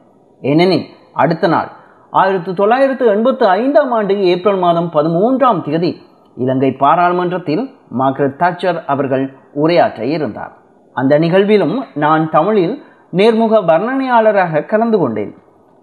ஏனெனில் 0.42 0.86
அடுத்த 1.22 1.46
நாள் 1.54 1.70
ஆயிரத்தி 2.12 2.52
தொள்ளாயிரத்து 2.54 3.04
எண்பத்து 3.06 3.44
ஐந்தாம் 3.60 3.92
ஆண்டு 3.98 4.14
ஏப்ரல் 4.32 4.58
மாதம் 4.58 4.88
பதிமூன்றாம் 4.94 5.60
தேதி 5.62 5.90
இலங்கை 6.36 6.70
பாராளுமன்றத்தில் 6.82 7.62
மார்க்ரெட் 7.98 8.36
தாச்சர் 8.36 8.84
அவர்கள் 8.84 9.24
உரையாற்ற 9.54 10.00
இருந்தார். 10.02 10.52
அந்த 10.96 11.18
நிகழ்விலும் 11.18 11.76
நான் 11.94 12.24
தமிழில் 12.30 12.74
நேர்முக 13.12 13.54
வர்ணனையாளராக 13.70 14.64
கலந்து 14.64 14.98
கொண்டேன். 14.98 15.32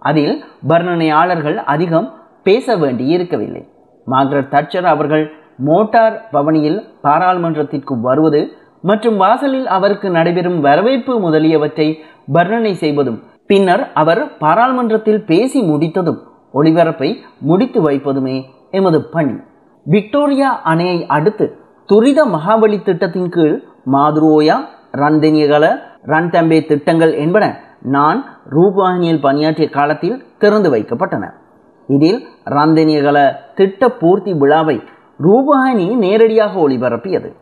அதில் 0.02 0.36
வர்ணனையாளர்கள் 0.68 1.58
அதிகம் 1.64 2.08
பேச 2.44 2.78
வேண்டி 2.78 3.08
இருக்கவில்லை. 3.08 3.64
மார்க்ரெட் 4.08 4.54
தட்சர் 4.54 4.88
அவர்கள் 4.94 5.26
மோட்டார் 5.70 6.16
பவனியில் 6.32 6.80
பாராளுமன்றத்திற்கு 7.04 7.94
வருவது 8.02 8.42
மற்றும் 8.82 9.18
வாசலில் 9.18 9.68
அவருக்கு 9.78 10.10
நடைபெறும் 10.10 10.60
வரவேற்பு 10.60 11.14
முதலியவற்றை 11.20 11.88
வர்ணனை 12.34 12.74
செய்வதும் 12.84 13.20
பின்னர் 13.50 13.84
அவர் 13.94 14.38
பாராளுமன்றத்தில் 14.38 15.26
பேசி 15.26 15.62
முடித்ததும் 15.62 16.20
ஒளிபரப்பை 16.54 17.16
முடித்து 17.40 17.80
வைப்பதுமே 17.82 18.36
எமது 18.72 19.00
பணி. 19.10 19.36
விக்டோரியா 19.84 20.50
அணையை 20.66 21.06
அடுத்து 21.08 21.46
துரித 21.86 22.26
மகாபலி 22.26 22.84
திட்டத்தின் 22.84 23.30
கீழ் 23.30 23.56
மாதுரோயா 23.92 24.58
ரன்தெனியகல 24.98 25.66
ரன்தம்பே 26.04 26.60
திட்டங்கள் 26.66 27.14
என்பன 27.14 27.60
நான் 27.82 28.24
ரூபானியில் 28.50 29.22
பணியாற்றிய 29.22 29.70
காலத்தில் 29.70 30.24
திறந்து 30.38 30.70
வைக்கப்பட்டன. 30.76 31.26
இதில் 31.88 32.28
ரந்தனியகல 32.46 33.20
திட்ட 33.56 33.90
பூர்த்தி 33.90 34.34
விழாவை 34.34 34.78
ரூபானி 35.24 35.98
நேரடியாக 35.98 36.68
ஒளிபரப்பியது. 36.68 37.34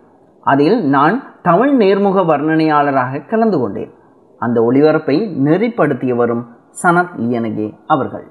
அதில் 0.41 0.85
நான் 0.87 1.23
தமிழ் 1.41 1.73
நேர்முக 1.81 2.25
வர்ணனையாளராக 2.31 3.27
கலந்து 3.29 3.59
கொண்டேன். 3.59 3.91
அந்த 4.37 4.61
ஒளிபரப்பை 4.61 5.17
நெறிப்படுத்தியவரும் 5.45 6.43
சனத் 6.83 7.13
லியனகே 7.19 7.73
அவர்கள். 7.87 8.27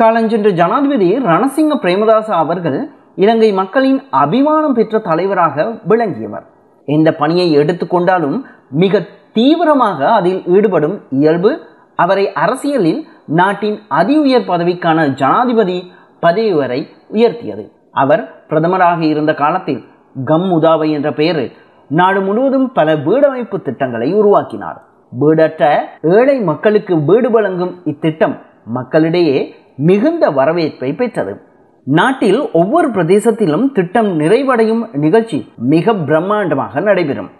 காலஞ்சென்ற 0.00 0.50
ஜனாதிபதி 0.50 1.18
ரணசிங்க 1.18 1.74
பிரேமதாச 1.82 2.28
அவர்கள் 2.34 2.90
இலங்கை 3.14 3.52
மக்களின் 3.52 4.02
அபிமானம் 4.10 4.74
பெற்ற 4.74 4.98
தலைவராக 4.98 5.78
விளங்கியவர். 5.84 6.46
எந்த 6.84 7.14
பணியை 7.14 7.56
எடுத்துக்கொண்டாலும் 7.56 8.38
மிக 8.70 9.02
தீவிரமாக 9.32 10.12
அதில் 10.12 10.42
ஈடுபடும் 10.46 11.00
இயல்பு 11.10 11.60
அவரை 11.94 12.32
அரசியலில் 12.32 13.06
நாட்டின் 13.26 13.78
அதி 13.88 14.18
உயர் 14.18 14.42
பதவிக்கான 14.42 15.14
ஜனாதிபதி 15.14 15.92
பதவி 16.20 16.52
வரை 16.52 16.88
உயர்த்தியது. 17.12 17.64
அவர் 17.92 18.22
பிரதமராக 18.48 19.00
இருந்த 19.00 19.34
காலத்தில் 19.34 19.82
கம் 20.24 20.48
உதாவை 20.52 20.90
என்ற 20.90 21.12
பெயரில் 21.12 21.52
நாடு 21.88 22.20
முழுவதும் 22.20 22.72
பல 22.72 22.94
வீடமைப்பு 22.96 23.62
திட்டங்களை 23.62 24.14
உருவாக்கினார். 24.14 24.80
வீடற்ற 25.18 25.88
ஏழை 26.02 26.40
மக்களுக்கு 26.40 27.04
வீடு 27.04 27.30
வழங்கும் 27.30 27.74
இத்திட்டம் 27.84 28.36
மக்களிடையே 28.64 29.54
மிகுந்த 29.76 30.30
வரவேற்பை 30.30 30.92
பெற்றது. 30.94 31.40
நாட்டில் 31.84 32.50
ஒவ்வொரு 32.52 32.88
பிரதேசத்திலும் 32.88 33.72
திட்டம் 33.72 34.20
நிறைவடையும் 34.20 34.96
நிகழ்ச்சி 34.96 35.52
மிக 35.56 35.92
பிரம்மாண்டமாக 35.92 36.82
நடைபெறும். 36.82 37.30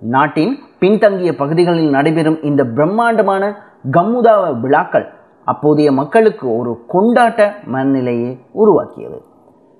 நாட்டின் 0.00 0.58
பின்தங்கிய 0.78 1.36
பகுதிகளில் 1.36 1.90
நடைபெறும் 1.90 2.42
இந்த 2.42 2.64
பிரம்மாண்டமான 2.64 3.56
கம்முதாவ 3.90 4.60
விழாக்கள் 4.60 5.06
அப்போதைய 5.44 5.92
மக்களுக்கு 5.92 6.56
ஒரு 6.56 6.84
கொண்டாட்ட 6.92 7.52
மனநிலையை 7.66 8.38
உருவாக்கியது. 8.52 9.22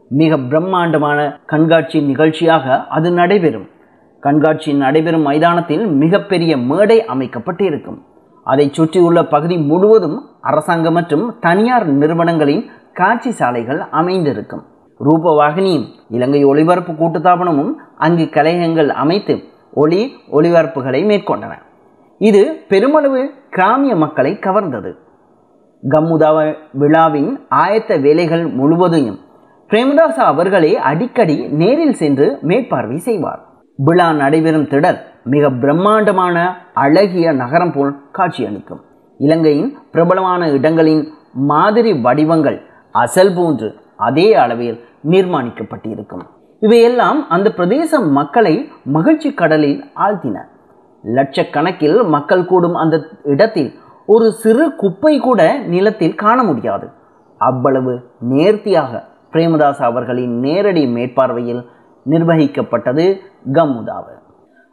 மிக 0.09 0.37
பிரம்மாண்டமான 0.37 1.41
கண்காட்சி 1.47 2.01
நிகழ்ச்சியாக 2.01 2.87
அது 2.87 3.11
நடைபெறும். 3.11 3.67
கண்காட்சி 4.27 4.71
நடைபெறும் 4.75 5.27
மைதானத்தில் 5.29 5.87
மிகப்பெரிய 6.03 6.53
மேடை 6.71 7.05
அமைக்கப்பட்டிருக்கும். 7.05 7.99
அதை 8.45 8.69
சுற்றியுள்ள 8.73 9.25
பகுதி 9.25 9.57
முழுவதும் 9.59 10.19
அரசாங்க 10.41 10.91
மற்றும் 10.91 11.25
தனியார் 11.41 11.87
நிறுவனங்களின் 11.87 12.65
காட்சி 12.93 13.31
சாலைகள் 13.31 13.81
அமைந்திருக்கும். 13.91 14.65
ரூபவாகினியும் 15.07 15.87
இலங்கை 16.11 16.45
ஒளிபரப்பு 16.45 16.93
கூட்டுத்தாபனமும் 16.93 17.73
அங்கு 17.97 18.25
கலையங்கள் 18.25 18.89
அமைத்து 19.03 19.35
ஒளி 19.73 20.03
ஒளிபரப்புகளை 20.33 21.01
மேற்கொண்டன. 21.11 21.55
இது 22.19 22.43
பெருமளவு 22.69 23.23
கிராமிய 23.51 23.97
மக்களை 23.97 24.33
கவர்ந்தது. 24.33 24.93
கம்முதாவ 25.83 26.39
விழாவின் 26.73 27.31
ஆயத்த 27.55 28.01
வேலைகள் 28.01 28.47
முழுவதையும் 28.47 29.19
பிரேமதாசா 29.71 30.25
அவர்களே 30.33 30.73
அடிக்கடி 30.91 31.37
நேரில் 31.63 31.99
சென்று 32.03 32.39
மேற்பார்வை 32.43 32.97
செய்வார். 32.97 33.43
விழா 33.79 34.13
நடைபெறும் 34.13 34.69
திடல் 34.73 34.99
மிக 35.25 35.51
பிரம்மாண்டமான 35.51 36.37
அழகிய 36.75 37.33
நகரம் 37.33 37.73
போல் 37.73 37.93
காட்சியளிக்கும் 38.13 38.83
இலங்கையின் 39.21 39.71
பிரபலமான 39.91 40.49
இடங்களின் 40.51 41.03
மாதிரி 41.33 41.93
வடிவங்கள் 42.01 42.59
அசல் 42.91 43.35
போன்று 43.35 43.69
அதே 43.97 44.35
அளவில் 44.35 44.79
நிர்மாணிக்கப்பட்டிருக்கும். 45.11 46.25
இவையெல்லாம் 46.63 47.29
அந்த 47.29 47.53
பிரதேச 47.57 48.01
மக்களை 48.11 48.55
மகிழ்ச்சி 48.85 49.35
கடலில் 49.35 49.85
ஆழ்த்தின. 49.95 50.37
லட்சக்கணக்கில் 51.05 51.99
மக்கள் 52.09 52.45
கூடும் 52.45 52.75
அந்த 52.75 52.97
இடத்தில் 53.23 53.71
ஒரு 54.07 54.33
சிறு 54.33 54.75
குப்பை 54.75 55.19
கூட 55.19 55.59
நிலத்தில் 55.59 56.15
காண 56.15 56.43
முடியாது. 56.43 56.87
அவ்வளவு 57.41 57.95
நேர்த்தியாக 58.21 59.03
பிரேமதாஸ் 59.33 59.83
அவர்களின் 59.83 60.41
நேரடி 60.41 60.85
மேற்பார்வையில் 60.87 61.63
நிர்வகிக்கப்பட்டது 62.11 63.05
கம்முதாவ 63.53 64.05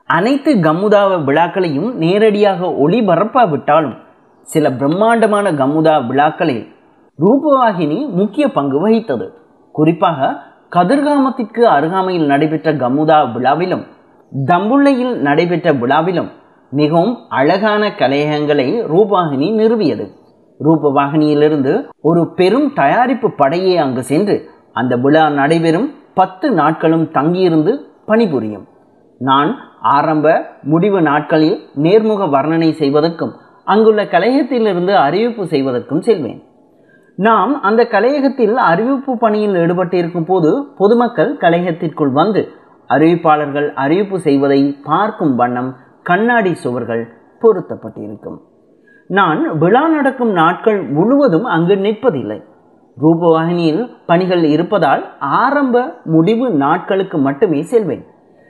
அனைத்து 0.09 0.51
கமுதாவ 0.67 1.11
விழாக்களையும் 1.23 1.89
நேரடியாக 1.95 2.67
ஒளிபரப்பாவிட்டாலும் 2.83 3.97
சில 4.47 4.71
பிரம்மாண்டமான 4.71 5.51
கமுதா 5.51 5.93
விழாக்களில் 6.07 6.63
ரூபவாகினி 7.19 7.99
முக்கிய 8.19 8.45
பங்கு 8.51 8.77
வகித்தது. 8.83 9.27
குறிப்பாக 9.75 10.29
கதிர்காமத்திற்கு 10.75 11.61
அருகாமையில் 11.75 12.25
நடைபெற்ற 12.25 12.69
கமுதா 12.73 13.19
விழாவிலும் 13.33 13.83
தம்புள்ளையில் 14.31 15.13
நடைபெற்ற 15.27 15.73
விழாவிலும் 15.73 16.29
மிகவும் 16.71 17.15
அழகான 17.39 17.83
கலையகங்களை 18.01 18.67
ரூபவாகினி 18.93 19.47
நிறுவியது. 19.61 20.05
ரூபவாகினியிலிருந்து 20.59 21.73
ஒரு 22.01 22.21
பெரும் 22.35 22.67
தயாரிப்பு 22.73 23.29
படையே 23.41 23.73
அங்கு 23.75 24.03
சென்று 24.03 24.35
அந்த 24.79 24.93
விழா 24.95 25.23
நடைபெறும் 25.39 25.89
பத்து 26.13 26.51
நாட்களும் 26.51 27.11
தங்கியிருந்து 27.11 27.85
பணிபுரியும். 28.05 28.67
நான் 29.17 29.57
ஆரம்ப 29.81 30.45
முடிவு 30.63 31.01
நாட்களில் 31.01 31.57
நேர்முக 31.75 32.27
வர்ணனை 32.29 32.71
செய்வதற்கும் 32.71 33.33
அங்குள்ள 33.63 34.03
கலையகத்திலிருந்து 34.03 34.93
அறிவிப்பு 34.93 35.47
செய்வதற்கும் 35.47 36.01
செல்வேன். 36.01 36.43
நாம் 37.15 37.61
அந்த 37.61 37.87
கலையகத்தில் 37.91 38.53
அறிவிப்பு 38.53 39.17
பணியில் 39.17 39.55
ஈடுபட்டிருக்கும் 39.55 40.25
போது 40.25 40.67
பொதுமக்கள் 40.77 41.37
கலையகத்திற்குள் 41.37 42.11
வந்து 42.11 42.49
அறிவிப்பாளர்கள் 42.89 43.73
அறிவிப்பு 43.73 44.19
செய்வதை 44.19 44.77
பார்க்கும் 44.83 45.35
வண்ணம் 45.35 45.75
கண்ணாடி 46.03 46.53
சுவர்கள் 46.53 47.03
பொருத்தப்பட்டிருக்கும். 47.41 48.39
நான் 49.07 49.57
விழா 49.57 49.87
நடக்கும் 49.87 50.31
நாட்கள் 50.31 50.83
முழுவதும் 50.83 51.43
அங்கு 51.43 51.75
நிற்பதில்லை. 51.75 52.43
ரூபவாகினியில் 53.01 53.89
பணிகள் 54.05 54.43
இருப்பதால் 54.43 55.17
ஆரம்ப 55.19 55.93
முடிவு 56.03 56.49
நாட்களுக்கு 56.49 57.17
மட்டுமே 57.17 57.61
செல்வேன். 57.61 58.05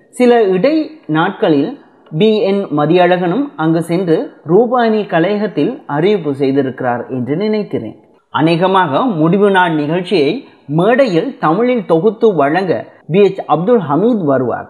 சில 0.10 0.43
இடை 0.43 1.01
நாட்களில் 1.08 1.79
பி. 2.17 2.41
என். 2.41 2.65
மதியழகனும் 2.77 3.45
அங்கு 3.56 3.82
சென்று 3.82 4.32
ரூபாயினி 4.47 5.08
கலையகத்தில் 5.08 5.84
அறிவிப்பு 5.86 6.32
செய்திருக்கிறார் 6.32 7.10
என்று 7.10 7.36
நினைக்கிறேன். 7.36 7.97
அநேகமாக 8.29 9.01
முடிவு 9.01 9.51
நாள் 9.51 9.75
நிகழ்ச்சியை 9.75 10.47
மேடையில் 10.67 11.38
தமிழில் 11.38 11.86
தொகுத்து 11.86 12.36
வழங்க 12.36 12.86
பி. 13.08 13.21
எச். 13.21 13.39
அப்துல் 13.45 13.82
ஹமீத் 13.89 14.25
வருவார். 14.25 14.69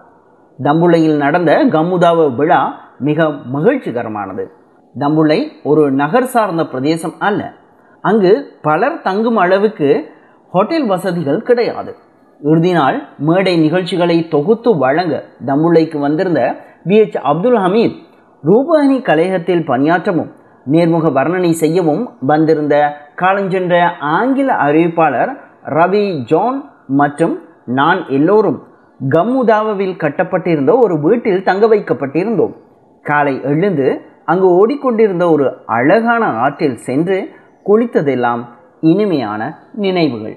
தம்புளையில் 0.62 1.16
நடந்த 1.16 1.64
கமுதாவ 1.64 2.34
விழா 2.36 2.92
மிக 2.98 3.24
மகிழ்ச்சிகரமானது. 3.24 4.46
தம்புளை 4.98 5.48
ஒரு 5.64 5.92
நகர் 5.92 6.24
சார்ந்த 6.24 6.66
பிரதேசம் 6.66 7.14
அல்ல 7.18 7.52
அங்கு 8.08 8.32
பலர் 8.66 8.96
தங்கும் 9.06 9.38
அளவுக்கு 9.42 9.88
ஹோட்டல் 10.54 10.86
வசதிகள் 10.92 11.46
கிடையாது. 11.48 11.92
இறுதி 12.40 12.72
நாள் 12.72 12.96
மேடை 13.28 13.52
நிகழ்ச்சிகளை 13.64 14.16
தொகுத்து 14.34 14.70
வழங்க 14.78 15.14
தம்புள்ளைக்கு 15.46 15.98
வந்திருந்த 16.06 16.40
பி 16.88 16.96
எச் 17.02 17.18
அப்துல் 17.30 17.58
ஹமீத் 17.64 17.96
ரூபாயினி 18.44 18.98
கலையகத்தில் 19.08 19.66
பணியாற்றவும் 19.70 20.30
நேர்முக 20.72 21.06
வர்ணனை 21.18 21.50
செய்யவும் 21.62 22.04
வந்திருந்த 22.30 22.74
காலஞ்சென்ற 23.22 23.74
ஆங்கில 24.16 24.50
அறிவிப்பாளர் 24.66 25.32
ரவி 25.78 26.04
ஜான் 26.30 26.58
மற்றும் 27.00 27.34
நான் 27.78 28.00
எல்லோரும் 28.18 28.58
கம்முதாவில் 29.00 29.96
கட்டப்பட்டிருந்த 30.02 30.72
ஒரு 30.84 30.94
வீட்டில் 31.04 31.46
தங்க 31.48 31.64
வைக்கப்பட்டிருந்தோம். 31.66 32.54
காலை 33.04 33.34
எழுந்து 33.50 33.88
அங்கு 34.32 34.48
ஓடிக்கொண்டிருந்த 34.58 35.24
ஒரு 35.30 35.46
அழகான 35.78 36.24
ஆற்றில் 36.44 36.78
சென்று 36.88 37.18
குளித்ததெல்லாம் 37.68 38.42
இனிமையான 38.90 39.40
நினைவுகள். 39.84 40.36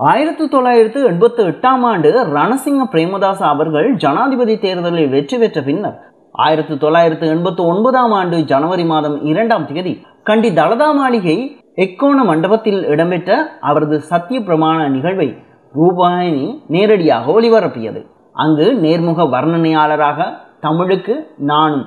ஆயிரத்தி 0.00 0.44
தொள்ளாயிரத்து 0.48 1.00
எண்பத்தி 1.10 1.42
எட்டாம் 1.50 1.84
ஆண்டு 1.90 2.10
ரணசிங்க 2.36 2.82
பிரேமதாச 2.92 3.40
அவர்கள் 3.52 3.88
ஜனாதிபதி 3.96 4.54
தேர்தலில் 4.58 5.12
வெற்றி 5.14 5.38
பெற்ற 5.38 5.60
பின்னர் 5.62 5.96
ஆயிரத்தி 6.44 6.74
தொள்ளாயிரத்து 6.78 7.26
எண்பத்தி 7.34 7.62
ஒன்பதாம் 7.72 8.12
ஆண்டு 8.12 8.36
ஜனவரி 8.44 8.84
மாதம் 8.84 9.16
இரண்டாம் 9.22 9.66
தேதி 9.66 9.94
கண்டி 10.22 10.50
தலதா 10.50 10.88
மாளிகை 10.98 11.36
எக்கோண 11.84 12.18
மண்டபத்தில் 12.24 12.80
இடம்பெற்ற 12.84 13.32
அவரது 13.60 13.96
சத்திய 14.00 14.40
பிரமாண 14.40 14.78
நிகழ்வை 14.88 15.28
ரூபாயினி 15.74 16.46
நேரடியாக 16.68 17.32
ஒளிபரப்பியது. 17.32 18.00
அங்கு 18.34 18.66
நேர்முக 18.84 19.26
வர்ணனையாளராக 19.34 20.28
தமிழுக்கு 20.60 21.14
நானும் 21.50 21.84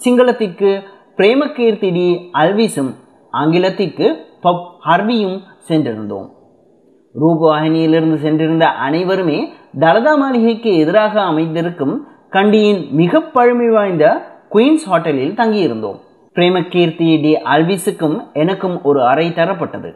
சிங்களத்திற்கு 0.00 0.70
பிரேமகீர்த்தி 1.16 1.90
டி 1.90 2.06
அல்விசும் 2.32 2.90
ஆங்கிலத்திற்கு 3.32 4.06
பப் 4.40 4.64
ஹர்வியும் 4.86 5.38
சென்றிருந்தோம். 5.68 6.28
ரூபவாகினியிலிருந்து 7.20 8.14
சென்றிருந்த 8.14 8.66
அனைவருமே 8.66 9.52
தலதா 9.78 10.16
மாளிகைக்கு 10.16 10.76
எதிராக 10.78 11.22
அமைந்திருக்கும் 11.22 12.06
கண்டியின் 12.30 12.88
மிக 12.90 13.20
பழமை 13.20 13.68
வாய்ந்த 13.68 14.22
குயின்ஸ் 14.50 14.86
ஹோட்டலில் 14.90 15.34
தங்கியிருந்தோம். 15.34 15.98
பிரேமகீர்த்தி 16.34 17.20
டி 17.20 17.32
அல்விஸுக்கும் 17.34 18.32
எனக்கும் 18.32 18.82
ஒரு 18.82 19.06
அறை 19.06 19.28
தரப்பட்டது. 19.28 19.90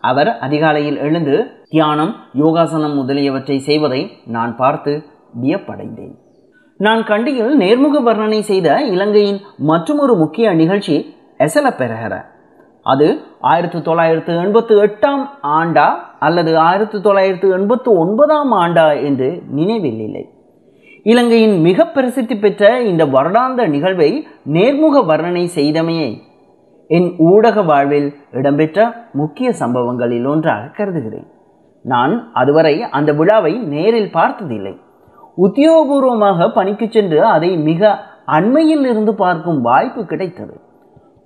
அவர் 0.00 0.38
அதிகாலையில் 0.38 0.98
எழுந்து 0.98 1.50
தியானம் 1.68 2.16
யோகாசனம் 2.32 2.94
முதலியவற்றை 2.94 3.58
செய்வதை 3.58 4.10
நான் 4.26 4.56
பார்த்து 4.56 5.02
வியப்படைந்தேன். 5.42 6.14
நான் 6.76 7.04
கண்டியில் 7.04 7.58
நேர்முக 7.58 7.98
வர்ணனை 8.04 8.40
செய்த 8.40 8.82
இலங்கையின் 8.82 9.40
மற்றொரு 9.58 10.14
முக்கிய 10.14 10.52
நிகழ்ச்சி 10.52 11.14
எசல 11.38 11.70
பெரஹர 11.78 12.34
அது 12.92 13.06
ஆயிரத்தி 13.50 13.78
தொள்ளாயிரத்து 13.82 14.32
எண்பத்து 14.36 14.74
எட்டாம் 14.84 15.22
ஆண்டா 15.58 15.86
அல்லது 16.18 16.52
ஆயிரத்தி 16.58 16.98
தொள்ளாயிரத்து 17.00 17.48
எண்பத்து 17.50 17.90
ஒன்பதாம் 18.02 18.52
ஆண்டா 18.62 18.86
என்று 19.02 19.28
நினைவில் 19.58 20.00
இல்லை. 20.06 20.24
இலங்கையின் 21.02 21.56
மிக 21.60 21.86
பிரசித்தி 21.86 22.36
பெற்ற 22.36 22.70
இந்த 22.80 23.02
வருடாந்த 23.06 23.66
நிகழ்வை 23.74 24.10
நேர்முக 24.56 25.02
வர்ணனை 25.10 25.44
செய்தமையை 25.58 26.10
என் 26.90 27.08
ஊடக 27.28 27.62
வாழ்வில் 27.62 28.08
இடம்பெற்ற 28.30 28.86
முக்கிய 29.12 29.48
சம்பவங்களில் 29.52 30.26
ஒன்றாக 30.26 30.70
கருதுகிறேன். 30.78 31.28
நான் 31.84 32.14
அதுவரை 32.32 32.74
அந்த 32.98 33.10
விழாவை 33.12 33.52
நேரில் 33.74 34.12
பார்த்ததில்லை. 34.12 34.74
உத்தியோகபூர்வமாக 35.46 36.48
பணிக்கு 36.54 36.86
சென்று 36.90 37.18
அதை 37.34 37.50
மிக 37.68 37.90
அண்மையில் 38.36 38.86
இருந்து 38.90 39.14
பார்க்கும் 39.14 39.60
வாய்ப்பு 39.60 40.02
கிடைத்தது. 40.12 40.54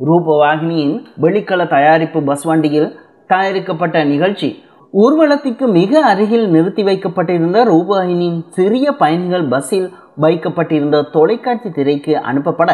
ரூபவாகினியின் 0.08 0.96
வெளிக்கள 1.22 1.68
தயாரிப்பு 1.68 2.20
பஸ் 2.22 2.42
வண்டியில் 2.42 2.88
தயாரிக்கப்பட்ட 3.26 4.04
நிகழ்ச்சி 4.04 4.48
ஊர்வலத்திற்கு 4.94 5.66
மிக 5.78 5.92
அருகில் 6.04 6.46
நிறுத்தி 6.48 6.82
வைக்கப்பட்டிருந்த 6.82 7.58
ரூபாயினின் 7.64 8.38
சிறிய 8.48 8.92
பயணிகள் 8.92 9.46
பஸ்ஸில் 9.48 9.88
வைக்கப்பட்டிருந்த 10.16 11.02
தொலைக்காட்சி 11.02 11.70
திரைக்கு 11.70 12.14
அனுப்பப்பட 12.30 12.70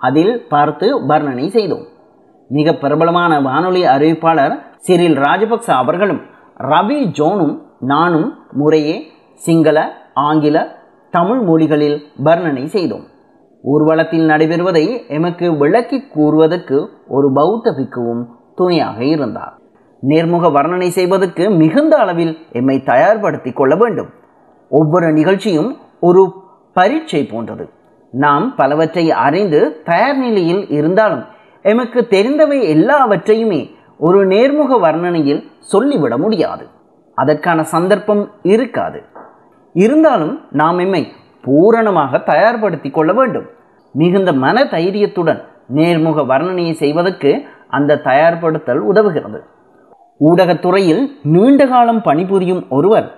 அதில் 0.00 0.34
பார்த்து 0.48 0.86
வர்ணனை 1.08 1.46
செய்தோம். 1.48 1.86
மிக 2.50 2.74
பிரபலமான 2.74 3.40
வானொலி 3.40 3.82
அறிவிப்பாளர் 3.84 4.54
சிறில் 4.78 5.16
ராஜபக்ச 5.16 5.68
அவர்களும் 5.82 6.22
ரவி 6.72 7.00
ஜோனும் 7.18 7.56
நானும் 7.92 8.28
முறையே 8.52 8.96
சிங்கள 9.42 9.78
ஆங்கில 10.28 10.56
தமிழ் 11.14 11.40
மொழிகளில் 11.40 11.98
வர்ணனை 12.24 12.64
செய்தோம். 12.64 13.06
ஊர்வலத்தில் 13.72 14.26
நடைபெறுவதை 14.28 15.08
எமக்கு 15.08 15.56
விளக்கி 15.56 15.98
கூறுவதற்கு 16.00 16.88
ஒரு 17.08 17.32
பௌத்த 17.32 17.70
பிக்குவும் 17.70 18.22
துணையாக 18.54 19.04
இருந்தார். 19.04 19.54
நேர்முக 20.06 20.44
வர்ணனை 20.50 20.88
செய்வதற்கு 20.88 21.50
மிகுந்த 21.50 21.96
அளவில் 21.96 22.38
எம்மை 22.52 22.76
தயார்படுத்தி 22.78 23.52
கொள்ள 23.52 23.76
வேண்டும். 23.76 24.10
ஒவ்வொரு 24.68 25.12
நிகழ்ச்சியும் 25.12 25.76
ஒரு 26.00 26.22
பரீட்சை 26.72 27.26
போன்றது. 27.26 27.68
நாம் 28.10 28.54
பலவற்றை 28.54 29.10
அறிந்து 29.10 29.82
தயார் 29.84 30.16
நிலையில் 30.16 30.68
இருந்தாலும் 30.68 31.24
எமக்கு 31.62 32.06
தெரிந்தவை 32.10 32.62
எல்லாவற்றையுமே 32.62 33.70
ஒரு 33.98 34.26
நேர்முக 34.26 34.78
வர்ணனையில் 34.80 35.42
சொல்லிவிட 35.58 36.18
முடியாது. 36.18 36.66
அதற்கான 37.14 37.62
சந்தர்ப்பம் 37.62 38.30
இருக்காது. 38.42 39.02
இருந்தாலும் 39.72 40.40
நாம் 40.50 40.78
எம்மை 40.78 41.12
பூரணமாக 41.42 42.22
தயார்படுத்தி 42.26 42.90
கொள்ள 42.90 43.12
வேண்டும். 43.12 43.54
மிகுந்த 43.98 44.32
மன 44.32 44.64
தைரியத்துடன் 44.64 45.42
நேர்முக 45.74 46.24
வர்ணனையை 46.32 46.72
செய்வதற்கு 46.72 47.30
அந்த 47.68 48.00
தயார்படுத்தல் 48.04 48.82
உதவுகிறது. 48.92 49.40
ஊடகத்துறையில் 50.20 51.02
நீண்ட 51.22 51.66
காலம் 51.66 52.02
பணிபுரியும் 52.02 52.62
ஒருவர் 52.68 53.08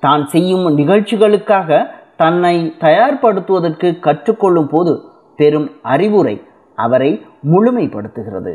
தான் 0.00 0.26
செய்யும் 0.26 0.66
நிகழ்ச்சிகளுக்காக 0.76 1.90
தன்னை 2.16 2.54
தயார்படுத்துவதற்கு 2.80 3.88
கற்றுக்கொள்ளும் 4.06 4.68
போது 4.68 4.92
பெரும் 5.36 5.68
அறிவுரை 5.82 6.42
அவரை 6.74 7.10
முழுமைப்படுத்துகிறது. 7.50 8.54